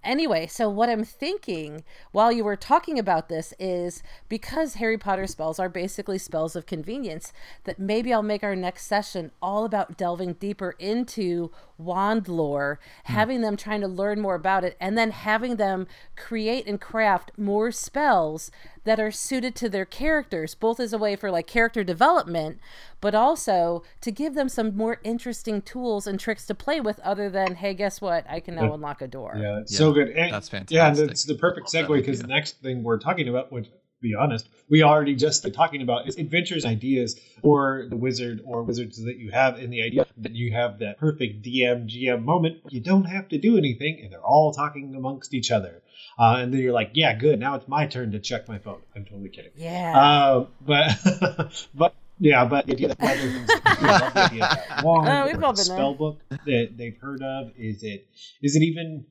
[0.02, 5.26] Anyway, so what I'm thinking while you were talking about this is because Harry Potter
[5.26, 7.32] spells are basically spells of convenience,
[7.64, 13.12] that maybe I'll make our next session all about delving deeper into wand lore, mm.
[13.12, 15.86] having them trying to learn more about it, and then having them
[16.16, 18.50] create and craft more spells
[18.84, 22.58] that are suited to their characters, both as a way for like character development,
[23.00, 27.28] but also to give them some more interesting tools and tricks to play with other
[27.28, 28.24] than, hey, guess what?
[28.28, 29.36] I can now unlock a door.
[29.36, 30.08] Yeah, it's yeah, so good.
[30.08, 30.74] And, that's fantastic.
[30.74, 33.68] Yeah, and it's the perfect segue because the next thing we're talking about, which
[34.00, 39.02] be honest, we already just talking about is adventures ideas or the wizard or wizards
[39.04, 42.58] that you have in the idea that you have that perfect DM GM moment.
[42.70, 45.82] You don't have to do anything and they're all talking amongst each other.
[46.18, 47.40] Uh, and then you're like, yeah, good.
[47.40, 48.80] Now it's my turn to check my phone.
[48.94, 49.52] I'm totally kidding.
[49.56, 49.98] Yeah.
[49.98, 55.52] Uh, but but yeah, but the idea that the idea that wand oh, we've all
[55.52, 58.06] been spell book that they've heard of is it
[58.42, 59.06] is it even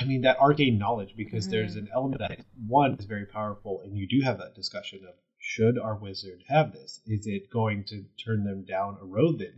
[0.00, 1.52] I mean that arcane knowledge because mm-hmm.
[1.52, 5.14] there's an element that one is very powerful, and you do have that discussion of
[5.46, 7.00] should our wizard have this?
[7.06, 9.52] Is it going to turn them down a road that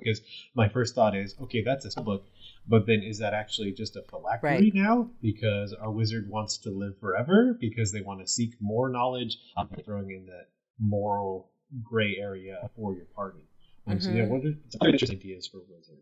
[0.00, 0.20] because
[0.54, 2.26] my first thought is okay, that's a book,
[2.68, 4.72] but then is that actually just a phylactery right.
[4.72, 9.36] now because our wizard wants to live forever because they want to seek more knowledge?
[9.56, 10.46] I'm throwing in that
[10.78, 11.50] moral
[11.82, 13.48] gray area for your party.
[13.88, 13.98] mm-hmm.
[13.98, 15.98] so yeah, what are some interesting ideas for wizard?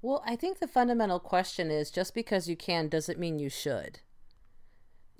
[0.00, 4.00] Well, I think the fundamental question is just because you can doesn't mean you should.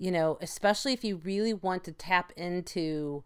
[0.02, 3.22] You know, especially if you really want to tap into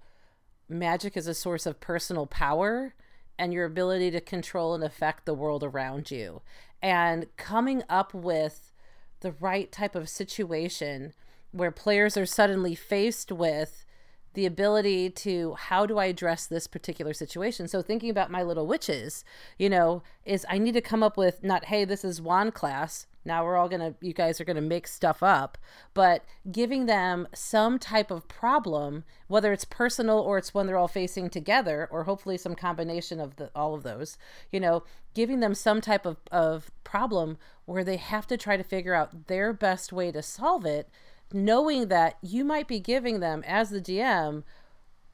[0.68, 2.94] magic as a source of personal power
[3.38, 6.42] and your ability to control and affect the world around you.
[6.82, 8.74] And coming up with
[9.20, 11.14] the right type of situation
[11.50, 13.86] where players are suddenly faced with
[14.34, 17.68] the ability to how do I address this particular situation.
[17.68, 19.24] So thinking about my little witches,
[19.58, 23.06] you know, is I need to come up with not hey, this is wand class.
[23.26, 25.58] Now we're all gonna you guys are gonna make stuff up,
[25.94, 30.88] but giving them some type of problem, whether it's personal or it's one they're all
[30.88, 34.16] facing together, or hopefully some combination of the all of those,
[34.50, 34.84] you know,
[35.14, 39.26] giving them some type of, of problem where they have to try to figure out
[39.26, 40.88] their best way to solve it
[41.32, 44.42] knowing that you might be giving them as the GM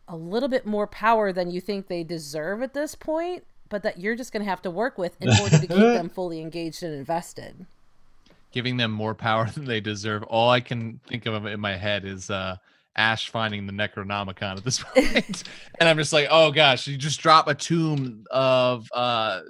[0.08, 3.98] a little bit more power than you think they deserve at this point, but that
[3.98, 6.82] you're just going to have to work with in order to keep them fully engaged
[6.82, 7.66] and invested.
[8.52, 10.22] Giving them more power than they deserve.
[10.24, 12.56] All I can think of in my head is uh,
[12.96, 14.84] Ash finding the Necronomicon at this
[15.80, 19.40] and I'm just like, oh gosh, you just drop a tomb of uh,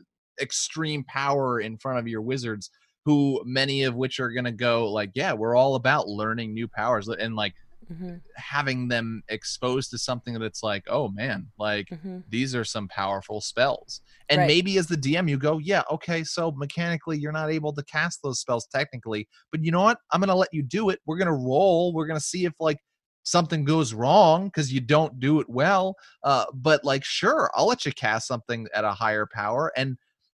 [0.40, 2.70] extreme power in front of your wizards
[3.04, 6.68] who many of which are going to go like yeah we're all about learning new
[6.68, 7.54] powers and like
[7.92, 8.14] mm-hmm.
[8.36, 12.18] having them exposed to something that's like oh man like mm-hmm.
[12.28, 14.46] these are some powerful spells and right.
[14.46, 18.20] maybe as the dm you go yeah okay so mechanically you're not able to cast
[18.22, 21.18] those spells technically but you know what i'm going to let you do it we're
[21.18, 22.78] going to roll we're going to see if like
[23.24, 27.86] something goes wrong because you don't do it well uh, but like sure i'll let
[27.86, 29.96] you cast something at a higher power and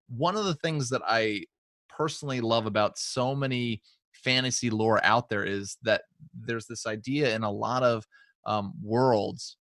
[0.10, 1.44] one of the things that i
[1.90, 3.82] personally love about so many
[4.26, 6.02] fantasy lore out there is that
[6.34, 8.06] there's this idea in a lot of
[8.46, 9.58] um, worlds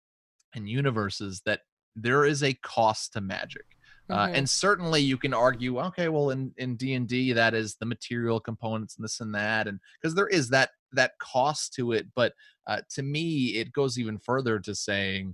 [0.53, 1.61] and universes that
[1.95, 3.65] there is a cost to magic.
[4.09, 4.35] Uh, mm-hmm.
[4.35, 8.95] and certainly you can argue okay well in in d&d that is the material components
[8.95, 12.33] and this and that and because there is that that cost to it but
[12.67, 15.33] uh, to me it goes even further to saying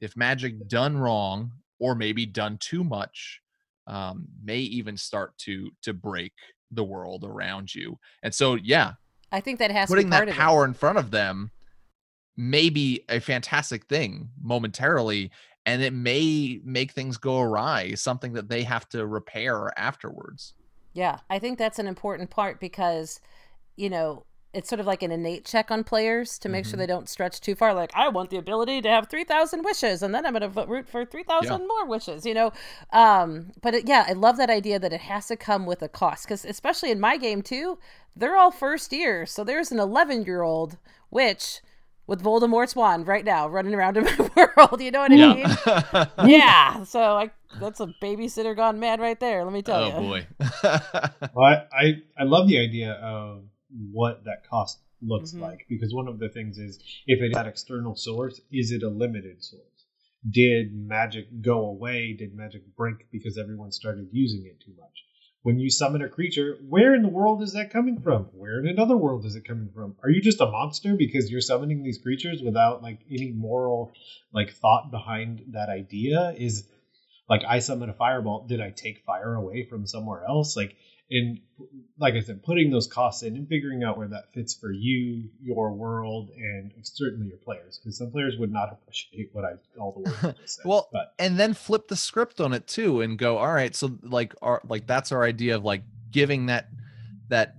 [0.00, 3.42] if magic done wrong or maybe done too much
[3.88, 6.32] um, may even start to to break
[6.70, 7.98] the world around you.
[8.22, 8.92] And so, yeah,
[9.32, 11.50] I think that has putting that power in front of them
[12.36, 15.30] may be a fantastic thing momentarily,
[15.64, 17.94] and it may make things go awry.
[17.94, 20.54] Something that they have to repair afterwards.
[20.92, 23.20] Yeah, I think that's an important part because,
[23.76, 24.24] you know,
[24.56, 26.70] it's sort of like an innate check on players to make mm-hmm.
[26.70, 27.74] sure they don't stretch too far.
[27.74, 30.88] Like, I want the ability to have 3,000 wishes, and then I'm going to root
[30.88, 31.66] for 3,000 yeah.
[31.66, 32.52] more wishes, you know?
[32.92, 35.88] Um, but it, yeah, I love that idea that it has to come with a
[35.88, 36.24] cost.
[36.24, 37.78] Because, especially in my game, too,
[38.16, 39.26] they're all first year.
[39.26, 40.78] So there's an 11 year old
[41.10, 41.60] witch
[42.06, 44.80] with Voldemort's wand right now, running around in my world.
[44.80, 46.06] You know what I yeah.
[46.24, 46.30] mean?
[46.30, 46.84] yeah.
[46.84, 47.30] So I
[47.60, 49.44] that's a babysitter gone mad right there.
[49.44, 49.92] Let me tell oh, you.
[49.92, 50.26] Oh boy.
[51.34, 53.44] well, I, I I love the idea of
[53.92, 55.42] what that cost looks mm-hmm.
[55.42, 58.82] like because one of the things is if it is that external source, is it
[58.82, 59.62] a limited source?
[60.28, 62.14] Did magic go away?
[62.18, 65.04] Did magic break because everyone started using it too much?
[65.46, 68.24] when you summon a creature, where in the world is that coming from?
[68.32, 69.94] Where in another world is it coming from?
[70.02, 73.92] Are you just a monster because you're summoning these creatures without like any moral
[74.32, 76.34] like thought behind that idea?
[76.36, 76.66] Is
[77.30, 80.56] like I summon a fireball, did I take fire away from somewhere else?
[80.56, 80.74] Like
[81.10, 81.38] and
[81.98, 85.28] like I said, putting those costs in and figuring out where that fits for you,
[85.40, 90.02] your world, and certainly your players, because some players would not appreciate what I all
[90.04, 90.64] the said.
[90.64, 91.14] well, but.
[91.18, 94.60] and then flip the script on it too, and go, all right, so like, our
[94.68, 96.68] like that's our idea of like giving that
[97.28, 97.54] that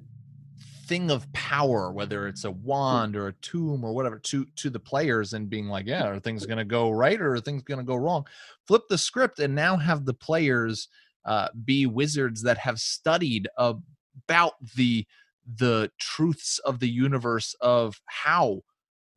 [0.87, 4.79] thing of power, whether it's a wand or a tomb or whatever, to to the
[4.79, 7.79] players, and being like, yeah, are things going to go right or are things going
[7.79, 8.27] to go wrong?
[8.67, 10.89] Flip the script and now have the players
[11.27, 15.05] uh, be wizards that have studied about the
[15.45, 18.61] the truths of the universe of how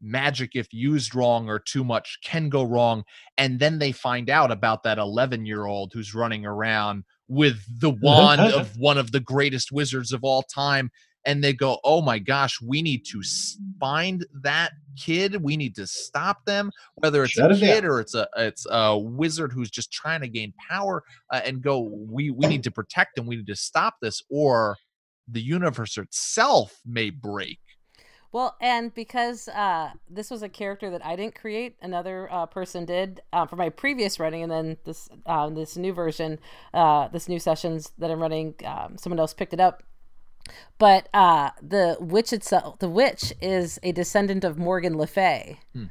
[0.00, 3.04] magic if used wrong or too much can go wrong
[3.36, 7.90] and then they find out about that 11 year old who's running around with the
[7.90, 10.90] wand of one of the greatest wizards of all time
[11.24, 13.22] and they go, "Oh my gosh, we need to
[13.78, 15.42] find that kid.
[15.42, 17.90] We need to stop them, whether it's Shut a it kid down.
[17.90, 21.80] or it's a it's a wizard who's just trying to gain power uh, and go,
[21.80, 23.26] we we need to protect them.
[23.26, 24.76] We need to stop this or
[25.28, 27.58] the universe itself may break."
[28.32, 32.84] Well, and because uh, this was a character that I didn't create, another uh, person
[32.84, 36.38] did uh, for my previous running, and then this uh, this new version,
[36.72, 39.82] uh, this new sessions that I'm running, um, someone else picked it up
[40.78, 45.60] but uh, the witch itself, the witch is a descendant of Morgan Le Fay.
[45.72, 45.86] Hmm.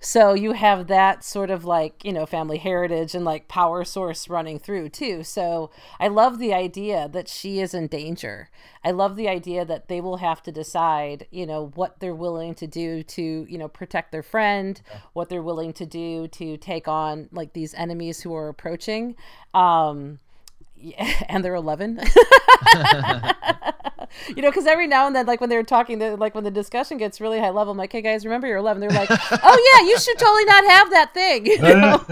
[0.00, 4.28] So you have that sort of like, you know, family heritage and like power source
[4.28, 5.24] running through too.
[5.24, 8.48] So I love the idea that she is in danger.
[8.84, 12.54] I love the idea that they will have to decide, you know, what they're willing
[12.56, 14.80] to do to, you know, protect their friend,
[15.14, 19.16] what they're willing to do to take on like these enemies who are approaching.
[19.52, 20.20] Um,
[20.80, 22.00] yeah, and they're 11
[24.28, 26.96] you know because every now and then like when they're talking like when the discussion
[26.96, 29.10] gets really high level i'm like hey guys remember you're 11 they're like
[29.42, 32.02] oh yeah you should totally not have that thing you know?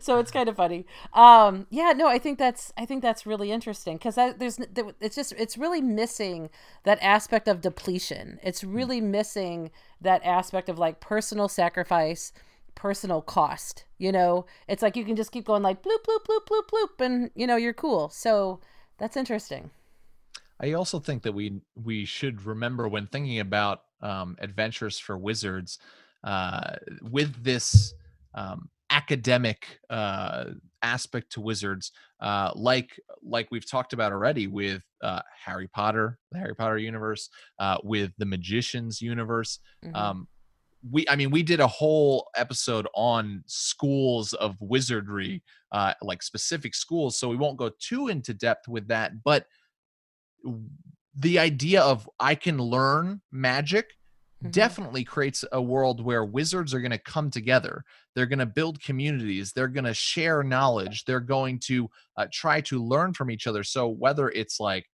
[0.00, 0.84] so it's kind of funny.
[1.12, 4.58] Um yeah no i think that's i think that's really interesting because there's
[5.00, 6.50] it's just it's really missing
[6.84, 8.38] that aspect of depletion.
[8.42, 9.70] It's really missing
[10.00, 12.32] that aspect of like personal sacrifice
[12.78, 13.84] personal cost.
[13.98, 17.04] You know, it's like you can just keep going like bloop bloop bloop bloop bloop,
[17.04, 18.08] and you know you're cool.
[18.08, 18.60] So
[18.98, 19.70] that's interesting.
[20.60, 25.78] I also think that we we should remember when thinking about um, adventures for wizards
[26.22, 27.94] uh, with this
[28.34, 30.44] um, academic uh,
[30.82, 36.38] aspect to wizards, uh, like like we've talked about already with uh, Harry Potter, the
[36.38, 39.58] Harry Potter universe, uh, with the Magicians universe.
[39.84, 39.96] Mm-hmm.
[39.96, 40.28] Um,
[40.90, 46.74] we i mean we did a whole episode on schools of wizardry uh like specific
[46.74, 49.46] schools so we won't go too into depth with that but
[51.16, 53.94] the idea of i can learn magic
[54.42, 54.50] mm-hmm.
[54.50, 57.82] definitely creates a world where wizards are going to come together
[58.14, 62.60] they're going to build communities they're going to share knowledge they're going to uh, try
[62.60, 64.86] to learn from each other so whether it's like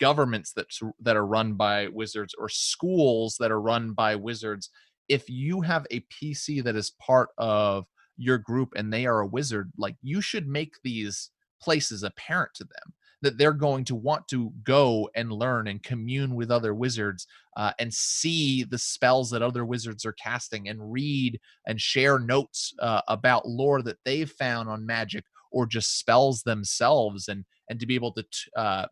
[0.00, 0.66] governments that
[1.00, 4.70] that are run by wizards or schools that are run by wizards
[5.12, 7.84] if you have a PC that is part of
[8.16, 12.64] your group and they are a wizard, like you should make these places apparent to
[12.64, 17.26] them that they're going to want to go and learn and commune with other wizards
[17.58, 22.72] uh, and see the spells that other wizards are casting and read and share notes
[22.80, 27.86] uh, about lore that they've found on magic or just spells themselves and and to
[27.86, 28.86] be able to t- uh,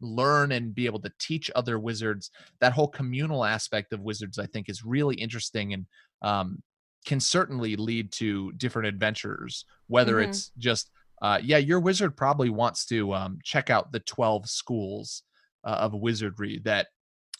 [0.00, 2.30] learn and be able to teach other wizards
[2.60, 5.86] that whole communal aspect of wizards i think is really interesting and
[6.22, 6.62] um,
[7.04, 10.30] can certainly lead to different adventures whether mm-hmm.
[10.30, 10.90] it's just
[11.22, 15.22] uh, yeah your wizard probably wants to um, check out the 12 schools
[15.64, 16.88] uh, of wizardry that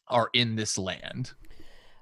[0.08, 1.32] are in this land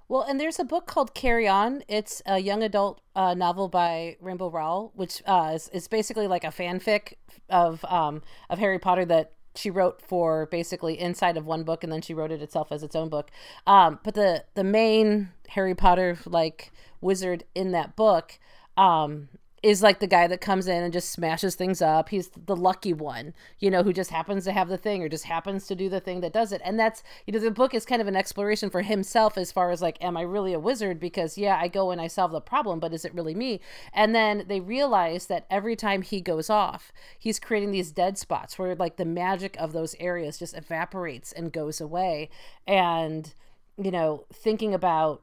[0.08, 1.82] well, and there's a book called Carry On.
[1.88, 6.44] It's a young adult uh, novel by Rainbow Rowell, which uh, is, is basically like
[6.44, 7.14] a fanfic
[7.48, 11.92] of um, of Harry Potter that she wrote for basically inside of one book and
[11.92, 13.30] then she wrote it itself as its own book.
[13.66, 18.38] Um, but the the main harry potter like wizard in that book
[18.76, 19.28] um,
[19.64, 22.10] is like the guy that comes in and just smashes things up.
[22.10, 25.24] He's the lucky one, you know, who just happens to have the thing or just
[25.24, 26.60] happens to do the thing that does it.
[26.62, 29.70] And that's, you know, the book is kind of an exploration for himself as far
[29.70, 31.00] as like, am I really a wizard?
[31.00, 33.58] Because, yeah, I go and I solve the problem, but is it really me?
[33.94, 38.58] And then they realize that every time he goes off, he's creating these dead spots
[38.58, 42.28] where like the magic of those areas just evaporates and goes away.
[42.66, 43.32] And,
[43.78, 45.22] you know, thinking about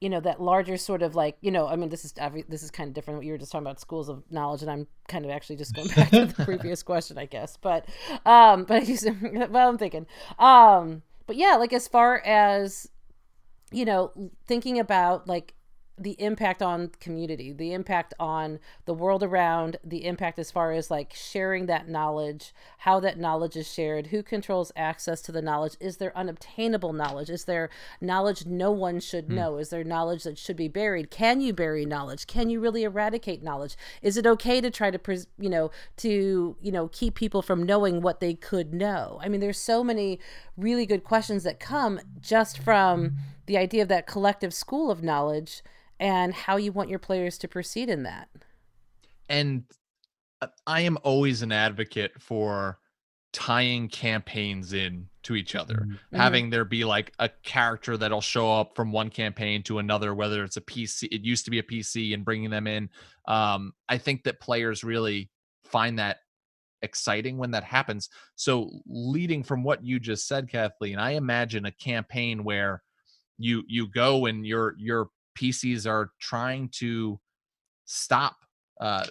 [0.00, 2.14] you know that larger sort of like you know i mean this is
[2.48, 4.70] this is kind of different what you were just talking about schools of knowledge and
[4.70, 7.86] i'm kind of actually just going back to the previous question i guess but
[8.24, 9.06] um but i just
[9.50, 10.06] well i'm thinking
[10.38, 12.88] um but yeah like as far as
[13.70, 14.10] you know
[14.46, 15.54] thinking about like
[16.00, 20.90] the impact on community, the impact on the world around, the impact as far as
[20.90, 25.76] like sharing that knowledge, how that knowledge is shared, who controls access to the knowledge,
[25.78, 27.28] is there unobtainable knowledge?
[27.28, 27.68] Is there
[28.00, 29.34] knowledge no one should mm.
[29.34, 29.58] know?
[29.58, 31.10] Is there knowledge that should be buried?
[31.10, 32.26] Can you bury knowledge?
[32.26, 33.76] Can you really eradicate knowledge?
[34.00, 37.64] Is it okay to try to pres- you know, to, you know, keep people from
[37.64, 39.20] knowing what they could know?
[39.22, 40.18] I mean, there's so many
[40.56, 45.62] really good questions that come just from the idea of that collective school of knowledge
[46.00, 48.28] and how you want your players to proceed in that.
[49.28, 49.64] And
[50.40, 52.78] uh, I am always an advocate for
[53.32, 56.16] tying campaigns in to each other mm-hmm.
[56.16, 60.42] having there be like a character that'll show up from one campaign to another whether
[60.42, 62.88] it's a pc it used to be a pc and bringing them in
[63.28, 65.30] um i think that players really
[65.62, 66.16] find that
[66.82, 71.72] exciting when that happens so leading from what you just said kathleen i imagine a
[71.72, 72.82] campaign where
[73.38, 75.08] you you go and your your
[75.38, 77.18] PCs are trying to
[77.84, 78.36] stop
[78.80, 79.06] uh,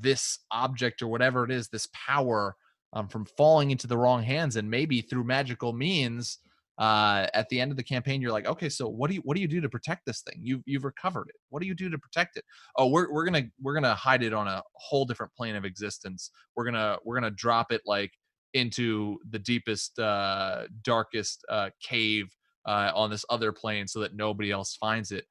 [0.00, 2.56] this object or whatever it is, this power
[2.92, 6.38] um, from falling into the wrong hands, and maybe through magical means,
[6.78, 9.34] uh, at the end of the campaign, you're like, okay, so what do you what
[9.34, 10.40] do you do to protect this thing?
[10.42, 11.36] You've you've recovered it.
[11.50, 12.44] What do you do to protect it?
[12.76, 16.30] Oh, we're we're gonna we're gonna hide it on a whole different plane of existence.
[16.56, 18.12] We're gonna we're gonna drop it like
[18.54, 22.26] into the deepest, uh, darkest uh, cave
[22.66, 25.24] uh, on this other plane so that nobody else finds it.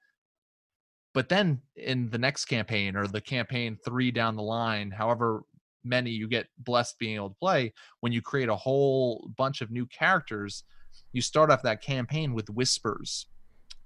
[1.14, 5.44] But then in the next campaign or the campaign three down the line, however
[5.84, 9.72] many you get blessed being able to play, when you create a whole bunch of
[9.72, 10.64] new characters,
[11.12, 13.28] you start off that campaign with whispers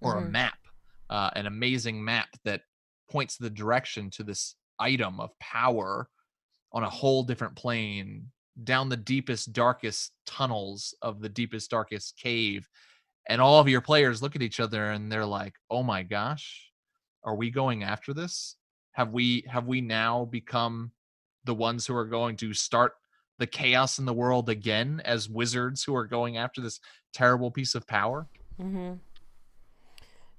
[0.02, 0.28] or mm-hmm.
[0.28, 0.58] a map,
[1.10, 2.62] uh, an amazing map that
[3.10, 6.10] points the direction to this item of power
[6.74, 8.30] on a whole different plane
[8.64, 12.68] down the deepest darkest tunnels of the deepest darkest cave
[13.28, 16.72] and all of your players look at each other and they're like oh my gosh
[17.26, 18.56] are we going after this
[18.92, 20.92] have we have we now become
[21.44, 22.94] the ones who are going to start
[23.38, 26.80] the chaos in the world again as wizards who are going after this
[27.12, 28.28] terrible piece of power
[28.62, 28.94] mm-hmm.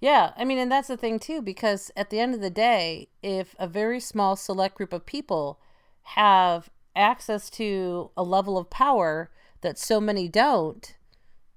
[0.00, 3.08] yeah i mean and that's the thing too because at the end of the day
[3.22, 5.60] if a very small select group of people
[6.02, 9.30] have access to a level of power
[9.60, 10.96] that so many don't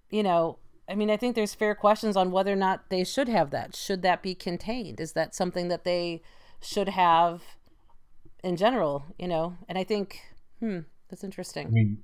[0.09, 0.57] you know
[0.89, 3.75] I mean, I think there's fair questions on whether or not they should have that.
[3.75, 4.99] Should that be contained?
[4.99, 6.23] Is that something that they
[6.61, 7.43] should have
[8.43, 9.05] in general?
[9.19, 10.19] You know, and I think,
[10.59, 11.67] hmm, that's interesting.
[11.67, 11.99] I mean,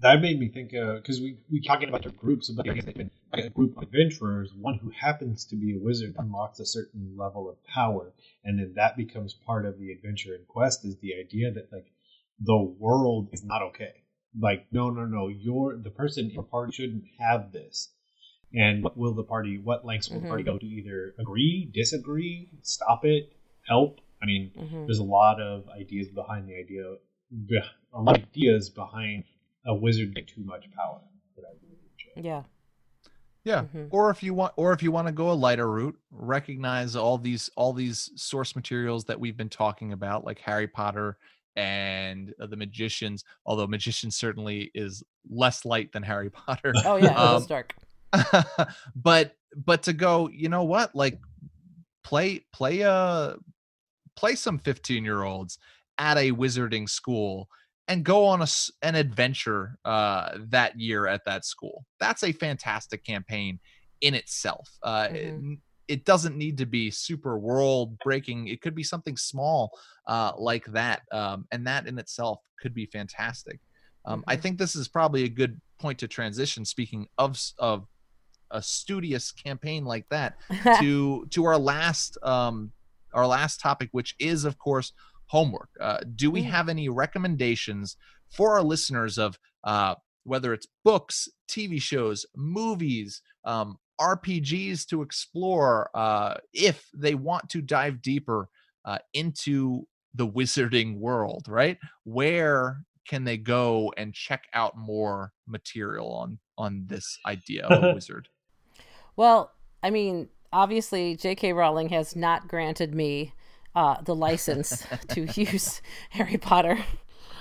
[0.00, 3.76] that made me think because uh, we we talking about the groups about a group
[3.78, 4.52] of adventurers.
[4.54, 8.12] One who happens to be a wizard unlocks a certain level of power,
[8.44, 10.84] and then that becomes part of the adventure and quest.
[10.84, 11.86] Is the idea that like
[12.40, 14.04] the world is not okay.
[14.38, 17.88] Like no no no, you're the person in party shouldn't have this
[18.54, 20.26] and what will the party what lengths will mm-hmm.
[20.26, 20.52] the party mm-hmm.
[20.52, 23.32] go to either agree disagree stop it
[23.66, 24.86] help i mean mm-hmm.
[24.86, 26.94] there's a lot of ideas behind the idea
[27.92, 29.24] a lot of ideas behind
[29.66, 31.00] a wizard getting too much power
[32.16, 32.42] yeah
[33.44, 33.84] yeah mm-hmm.
[33.90, 37.18] or if you want or if you want to go a lighter route recognize all
[37.18, 41.18] these all these source materials that we've been talking about like harry potter
[41.56, 47.36] and the magicians although magicians certainly is less light than harry potter oh yeah um,
[47.36, 47.74] it's dark
[48.94, 50.94] but but to go, you know what?
[50.94, 51.18] Like
[52.04, 53.34] play play uh
[54.16, 55.58] play some 15 year olds
[55.98, 57.48] at a wizarding school
[57.88, 58.46] and go on a,
[58.82, 61.84] an adventure uh, that year at that school.
[61.98, 63.58] That's a fantastic campaign
[64.00, 64.68] in itself.
[64.82, 65.52] Uh, mm-hmm.
[65.52, 68.48] it, it, doesn't need to be super world breaking.
[68.48, 69.70] It could be something small
[70.06, 73.58] uh, like that, um, and that in itself could be fantastic.
[74.04, 74.30] Um, mm-hmm.
[74.30, 76.64] I think this is probably a good point to transition.
[76.64, 77.86] Speaking of of
[78.50, 80.38] a studious campaign like that
[80.80, 82.72] to to our last um
[83.14, 84.92] our last topic which is of course
[85.26, 86.46] homework uh, do we mm.
[86.46, 87.96] have any recommendations
[88.30, 89.94] for our listeners of uh,
[90.24, 97.60] whether it's books tv shows movies um, rpgs to explore uh, if they want to
[97.60, 98.48] dive deeper
[98.84, 101.78] uh, into the wizarding world, right?
[102.04, 107.94] Where can they go and check out more material on on this idea of a
[107.94, 108.28] wizard?
[109.18, 109.50] Well,
[109.82, 111.52] I mean, obviously, J.K.
[111.52, 113.34] Rowling has not granted me
[113.74, 116.78] uh, the license to use Harry Potter.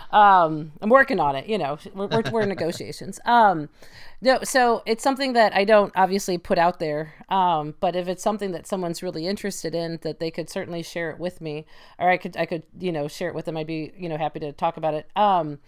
[0.09, 1.45] Um, I'm working on it.
[1.45, 3.19] You know, we're, we're, we're in negotiations.
[3.25, 3.69] Um,
[4.21, 7.13] no, so it's something that I don't obviously put out there.
[7.30, 11.11] Um, but if it's something that someone's really interested in, that they could certainly share
[11.11, 11.67] it with me,
[11.99, 13.55] or I could, I could, you know, share it with them.
[13.55, 15.11] I'd be, you know, happy to talk about it.
[15.15, 15.59] Um,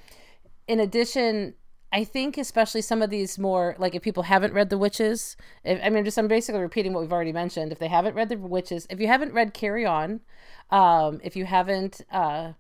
[0.68, 1.54] in addition,
[1.92, 5.80] I think especially some of these more like if people haven't read The Witches, if,
[5.84, 7.72] I mean, just I'm basically repeating what we've already mentioned.
[7.72, 10.22] If they haven't read The Witches, if you haven't read Carry On,
[10.70, 12.54] um, if you haven't, uh,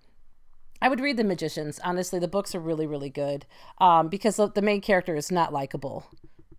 [0.82, 1.80] I would read The Magicians.
[1.84, 3.46] Honestly, the books are really, really good
[3.78, 6.06] um, because the, main character is not likable,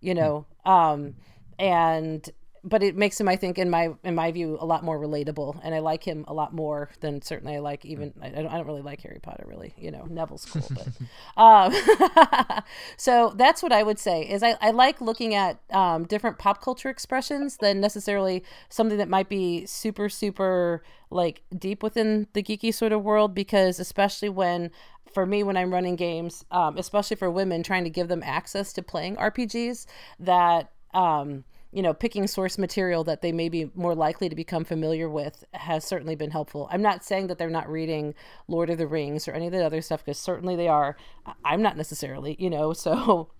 [0.01, 1.17] you know, um,
[1.59, 2.31] and
[2.63, 5.59] but it makes him i think in my in my view a lot more relatable
[5.63, 8.57] and i like him a lot more than certainly i like even i don't, I
[8.57, 10.89] don't really like harry potter really you know neville's cool but
[11.43, 12.63] um,
[12.97, 16.63] so that's what i would say is i, I like looking at um, different pop
[16.63, 22.73] culture expressions than necessarily something that might be super super like deep within the geeky
[22.73, 24.71] sort of world because especially when
[25.13, 28.73] for me when i'm running games um, especially for women trying to give them access
[28.73, 29.87] to playing rpgs
[30.19, 34.65] that um, you know, picking source material that they may be more likely to become
[34.65, 36.69] familiar with has certainly been helpful.
[36.71, 38.15] I'm not saying that they're not reading
[38.49, 40.97] Lord of the Rings or any of the other stuff, because certainly they are.
[41.45, 43.31] I'm not necessarily, you know, so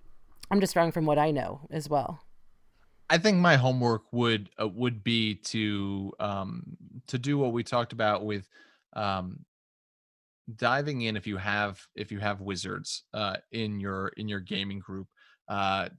[0.49, 2.23] I'm just drawing from what I know as well.
[3.09, 6.63] I think my homework would uh, would be to um,
[7.07, 8.47] to do what we talked about with
[8.93, 9.45] um,
[10.55, 14.79] diving in if you have if you have wizards uh, in your in your gaming
[14.79, 15.07] group
[15.49, 15.89] uh,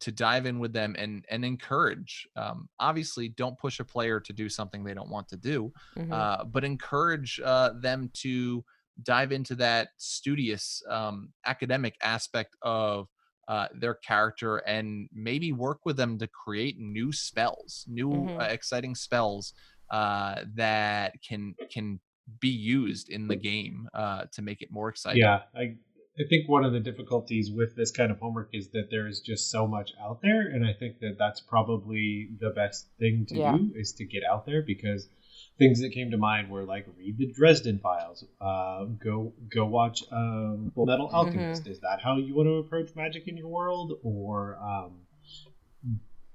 [0.00, 2.28] to dive in with them and and encourage.
[2.36, 6.12] Um, obviously, don't push a player to do something they don't want to do, mm-hmm.
[6.12, 8.64] uh, but encourage uh, them to
[9.02, 13.08] dive into that studious um, academic aspect of
[13.48, 18.40] uh, their character and maybe work with them to create new spells, new mm-hmm.
[18.40, 19.54] uh, exciting spells
[19.90, 21.98] uh, that can can
[22.40, 25.22] be used in the game uh, to make it more exciting.
[25.22, 25.76] Yeah, I
[26.18, 29.20] I think one of the difficulties with this kind of homework is that there is
[29.20, 33.36] just so much out there, and I think that that's probably the best thing to
[33.36, 33.56] yeah.
[33.56, 35.08] do is to get out there because
[35.58, 40.02] things that came to mind were like read the Dresden Files, uh, go go watch
[40.10, 41.62] um, Full Metal Alchemist.
[41.62, 41.72] Mm-hmm.
[41.72, 45.00] Is that how you want to approach magic in your world, or um,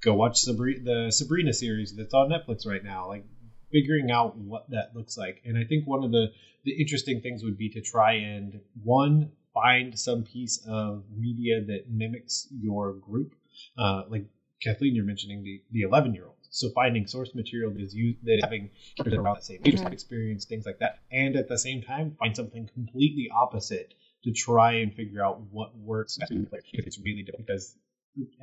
[0.02, 3.08] go watch Sabri- the Sabrina series that's on Netflix right now?
[3.08, 3.26] Like
[3.72, 6.28] figuring out what that looks like, and I think one of the
[6.64, 11.89] the interesting things would be to try and one find some piece of media that
[11.89, 13.36] mimics your group.
[13.78, 14.26] Uh, like
[14.62, 16.36] Kathleen, you're mentioning the the 11 year old.
[16.49, 18.70] So finding source material that is used, that is having
[19.18, 19.91] around the same age mm-hmm.
[19.91, 23.93] experience, things like that, and at the same time find something completely opposite
[24.24, 26.18] to try and figure out what works.
[26.18, 26.45] Because
[26.86, 27.76] it's really difficult because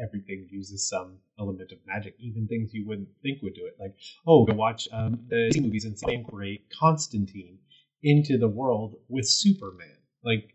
[0.03, 3.77] everything uses some element of magic, even things you wouldn't think would do it.
[3.79, 3.95] Like,
[4.27, 7.59] oh, go watch um, the movies and incorporate Constantine
[8.03, 9.97] into the world with Superman.
[10.25, 10.55] Like,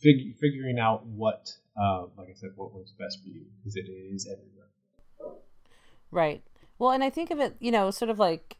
[0.00, 3.88] fig- figuring out what, uh, like I said, what works best for you because it
[3.88, 5.36] is everywhere.
[6.10, 6.42] Right.
[6.78, 8.56] Well, and I think of it, you know, sort of like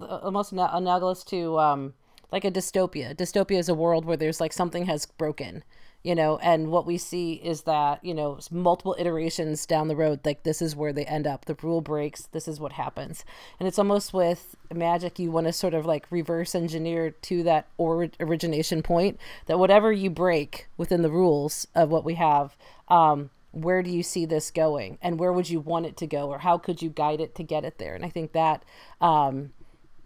[0.00, 1.94] almost analogous to um,
[2.30, 3.14] like a dystopia.
[3.14, 5.62] Dystopia is a world where there's like something has broken
[6.02, 10.20] you know and what we see is that you know multiple iterations down the road
[10.24, 11.44] like this is where they end up.
[11.44, 13.24] The rule breaks this is what happens.
[13.58, 17.68] And it's almost with magic you want to sort of like reverse engineer to that
[17.76, 22.56] or- origination point that whatever you break within the rules of what we have
[22.88, 24.98] um, where do you see this going?
[25.02, 26.30] And where would you want it to go?
[26.30, 27.94] Or how could you guide it to get it there?
[27.94, 28.64] And i think that
[29.00, 29.52] um,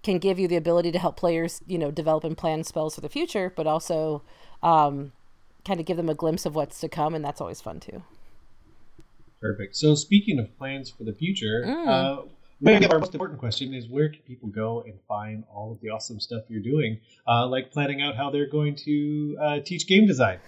[0.06, 3.00] can give you the ability to help players you know develop and plan spells for
[3.00, 4.22] the future but also
[4.62, 5.10] um,
[5.66, 8.02] kind of give them a glimpse of what's to come, and that's always fun too.
[9.40, 9.76] Perfect.
[9.76, 11.86] So, speaking of plans for the future, mm.
[11.86, 12.22] uh,
[12.60, 15.90] maybe our most important question is where can people go and find all of the
[15.90, 20.06] awesome stuff you're doing, uh, like planning out how they're going to uh, teach game
[20.06, 20.38] design?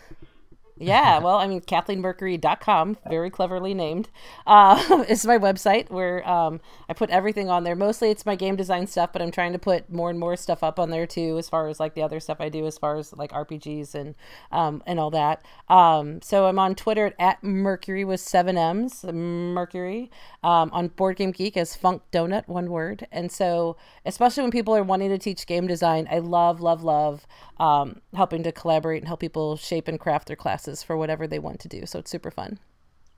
[0.81, 4.09] Yeah, well, I mean, KathleenMercury.com, very cleverly named,
[4.47, 7.75] uh, is my website where um, I put everything on there.
[7.75, 10.63] Mostly it's my game design stuff, but I'm trying to put more and more stuff
[10.63, 12.97] up on there too, as far as like the other stuff I do, as far
[12.97, 14.15] as like RPGs and
[14.53, 15.45] um, and all that.
[15.69, 20.11] Um, so I'm on Twitter at Mercury with seven M's, Mercury.
[20.45, 23.07] Um, on Board Game Geek as Funk Donut, one word.
[23.11, 23.77] And so,
[24.07, 27.27] especially when people are wanting to teach game design, I love, love, love
[27.59, 31.39] um, helping to collaborate and help people shape and craft their classes for whatever they
[31.39, 31.87] want to do.
[31.87, 32.59] So it's super fun.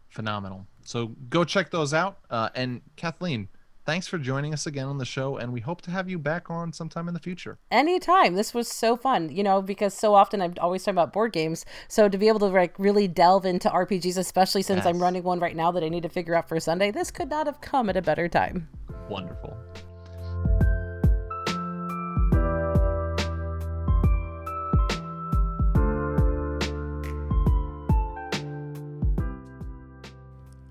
[0.08, 0.66] Phenomenal.
[0.84, 2.18] So go check those out.
[2.30, 3.48] Uh, and Kathleen,
[3.86, 6.50] thanks for joining us again on the show, and we hope to have you back
[6.50, 7.58] on sometime in the future.
[7.70, 8.34] Anytime.
[8.34, 11.64] This was so fun, you know, because so often I'm always talking about board games.
[11.88, 15.40] So to be able to like really delve into RPGs, especially since I'm running one
[15.40, 17.88] right now that I need to figure out for Sunday, this could not have come
[17.88, 18.68] at a better time.
[19.08, 19.56] Wonderful.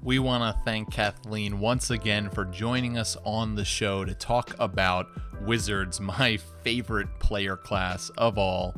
[0.01, 4.55] We want to thank Kathleen once again for joining us on the show to talk
[4.57, 5.07] about
[5.41, 8.73] Wizards, my favorite player class of all.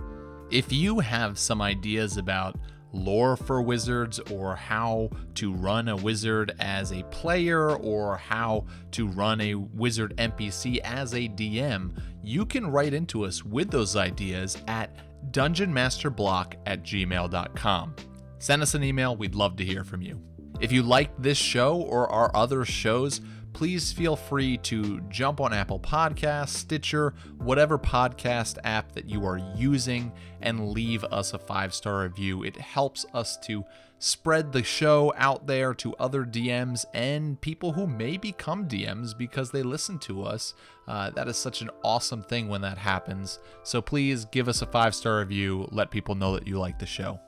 [0.49, 2.55] If you have some ideas about
[2.91, 9.07] lore for wizards or how to run a wizard as a player or how to
[9.07, 14.57] run a wizard NPC as a DM, you can write into us with those ideas
[14.67, 14.95] at
[15.31, 17.95] dungeonmasterblock at gmail.com.
[18.39, 20.19] Send us an email, we'd love to hear from you.
[20.61, 23.19] If you liked this show or our other shows,
[23.51, 29.39] please feel free to jump on Apple Podcasts, Stitcher, whatever podcast app that you are
[29.55, 32.43] using, and leave us a five star review.
[32.43, 33.65] It helps us to
[33.97, 39.49] spread the show out there to other DMs and people who may become DMs because
[39.49, 40.53] they listen to us.
[40.87, 43.39] Uh, that is such an awesome thing when that happens.
[43.63, 45.67] So please give us a five star review.
[45.71, 47.19] Let people know that you like the show.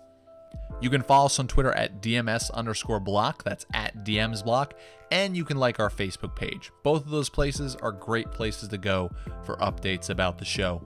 [0.82, 3.43] You can follow us on Twitter at DMS underscore block.
[3.43, 4.74] That's at DMs block.
[5.12, 6.72] And you can like our Facebook page.
[6.84, 9.10] Both of those places are great places to go
[9.43, 10.82] for updates about the show.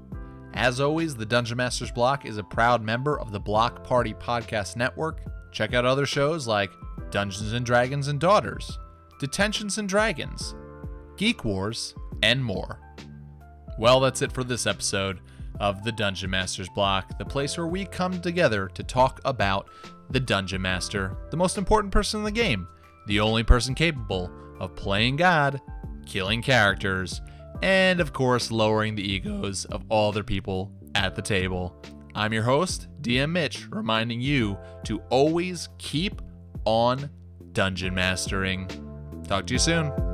[0.53, 4.76] As always, the Dungeon Masters Block is a proud member of the Block Party Podcast
[4.76, 5.22] Network.
[5.51, 6.72] Check out other shows like
[7.09, 8.78] Dungeons and Dragons and Daughters,
[9.20, 10.55] Detentions and Dragons,
[11.15, 12.80] Geek Wars, and more.
[13.78, 15.20] Well, that's it for this episode
[15.60, 19.70] of the Dungeon Masters Block, the place where we come together to talk about
[20.10, 22.68] the Dungeon Master, the most important person in the game,
[23.08, 25.60] the only person capable of playing God,
[26.06, 27.22] killing characters,
[27.62, 31.76] and of course, lowering the egos of all other people at the table.
[32.16, 36.22] I'm your host, DM Mitch, reminding you to always keep
[36.66, 37.10] on
[37.52, 38.68] dungeon mastering.
[39.28, 40.07] Talk to you soon.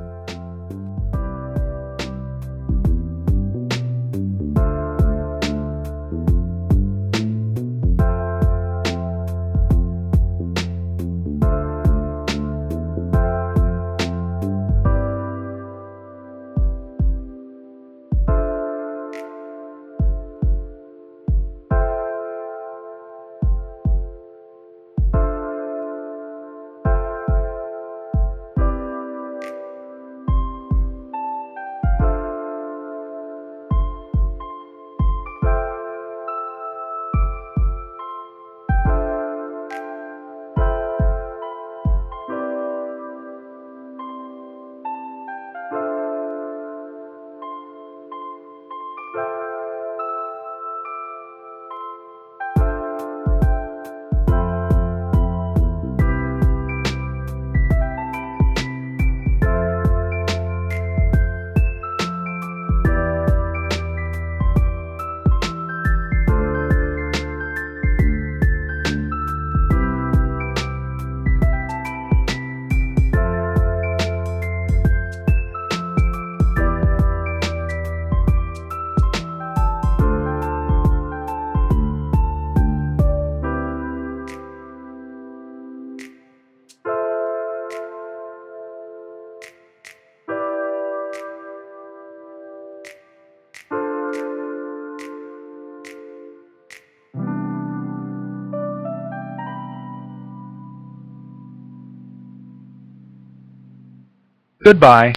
[104.64, 105.12] Goodbye.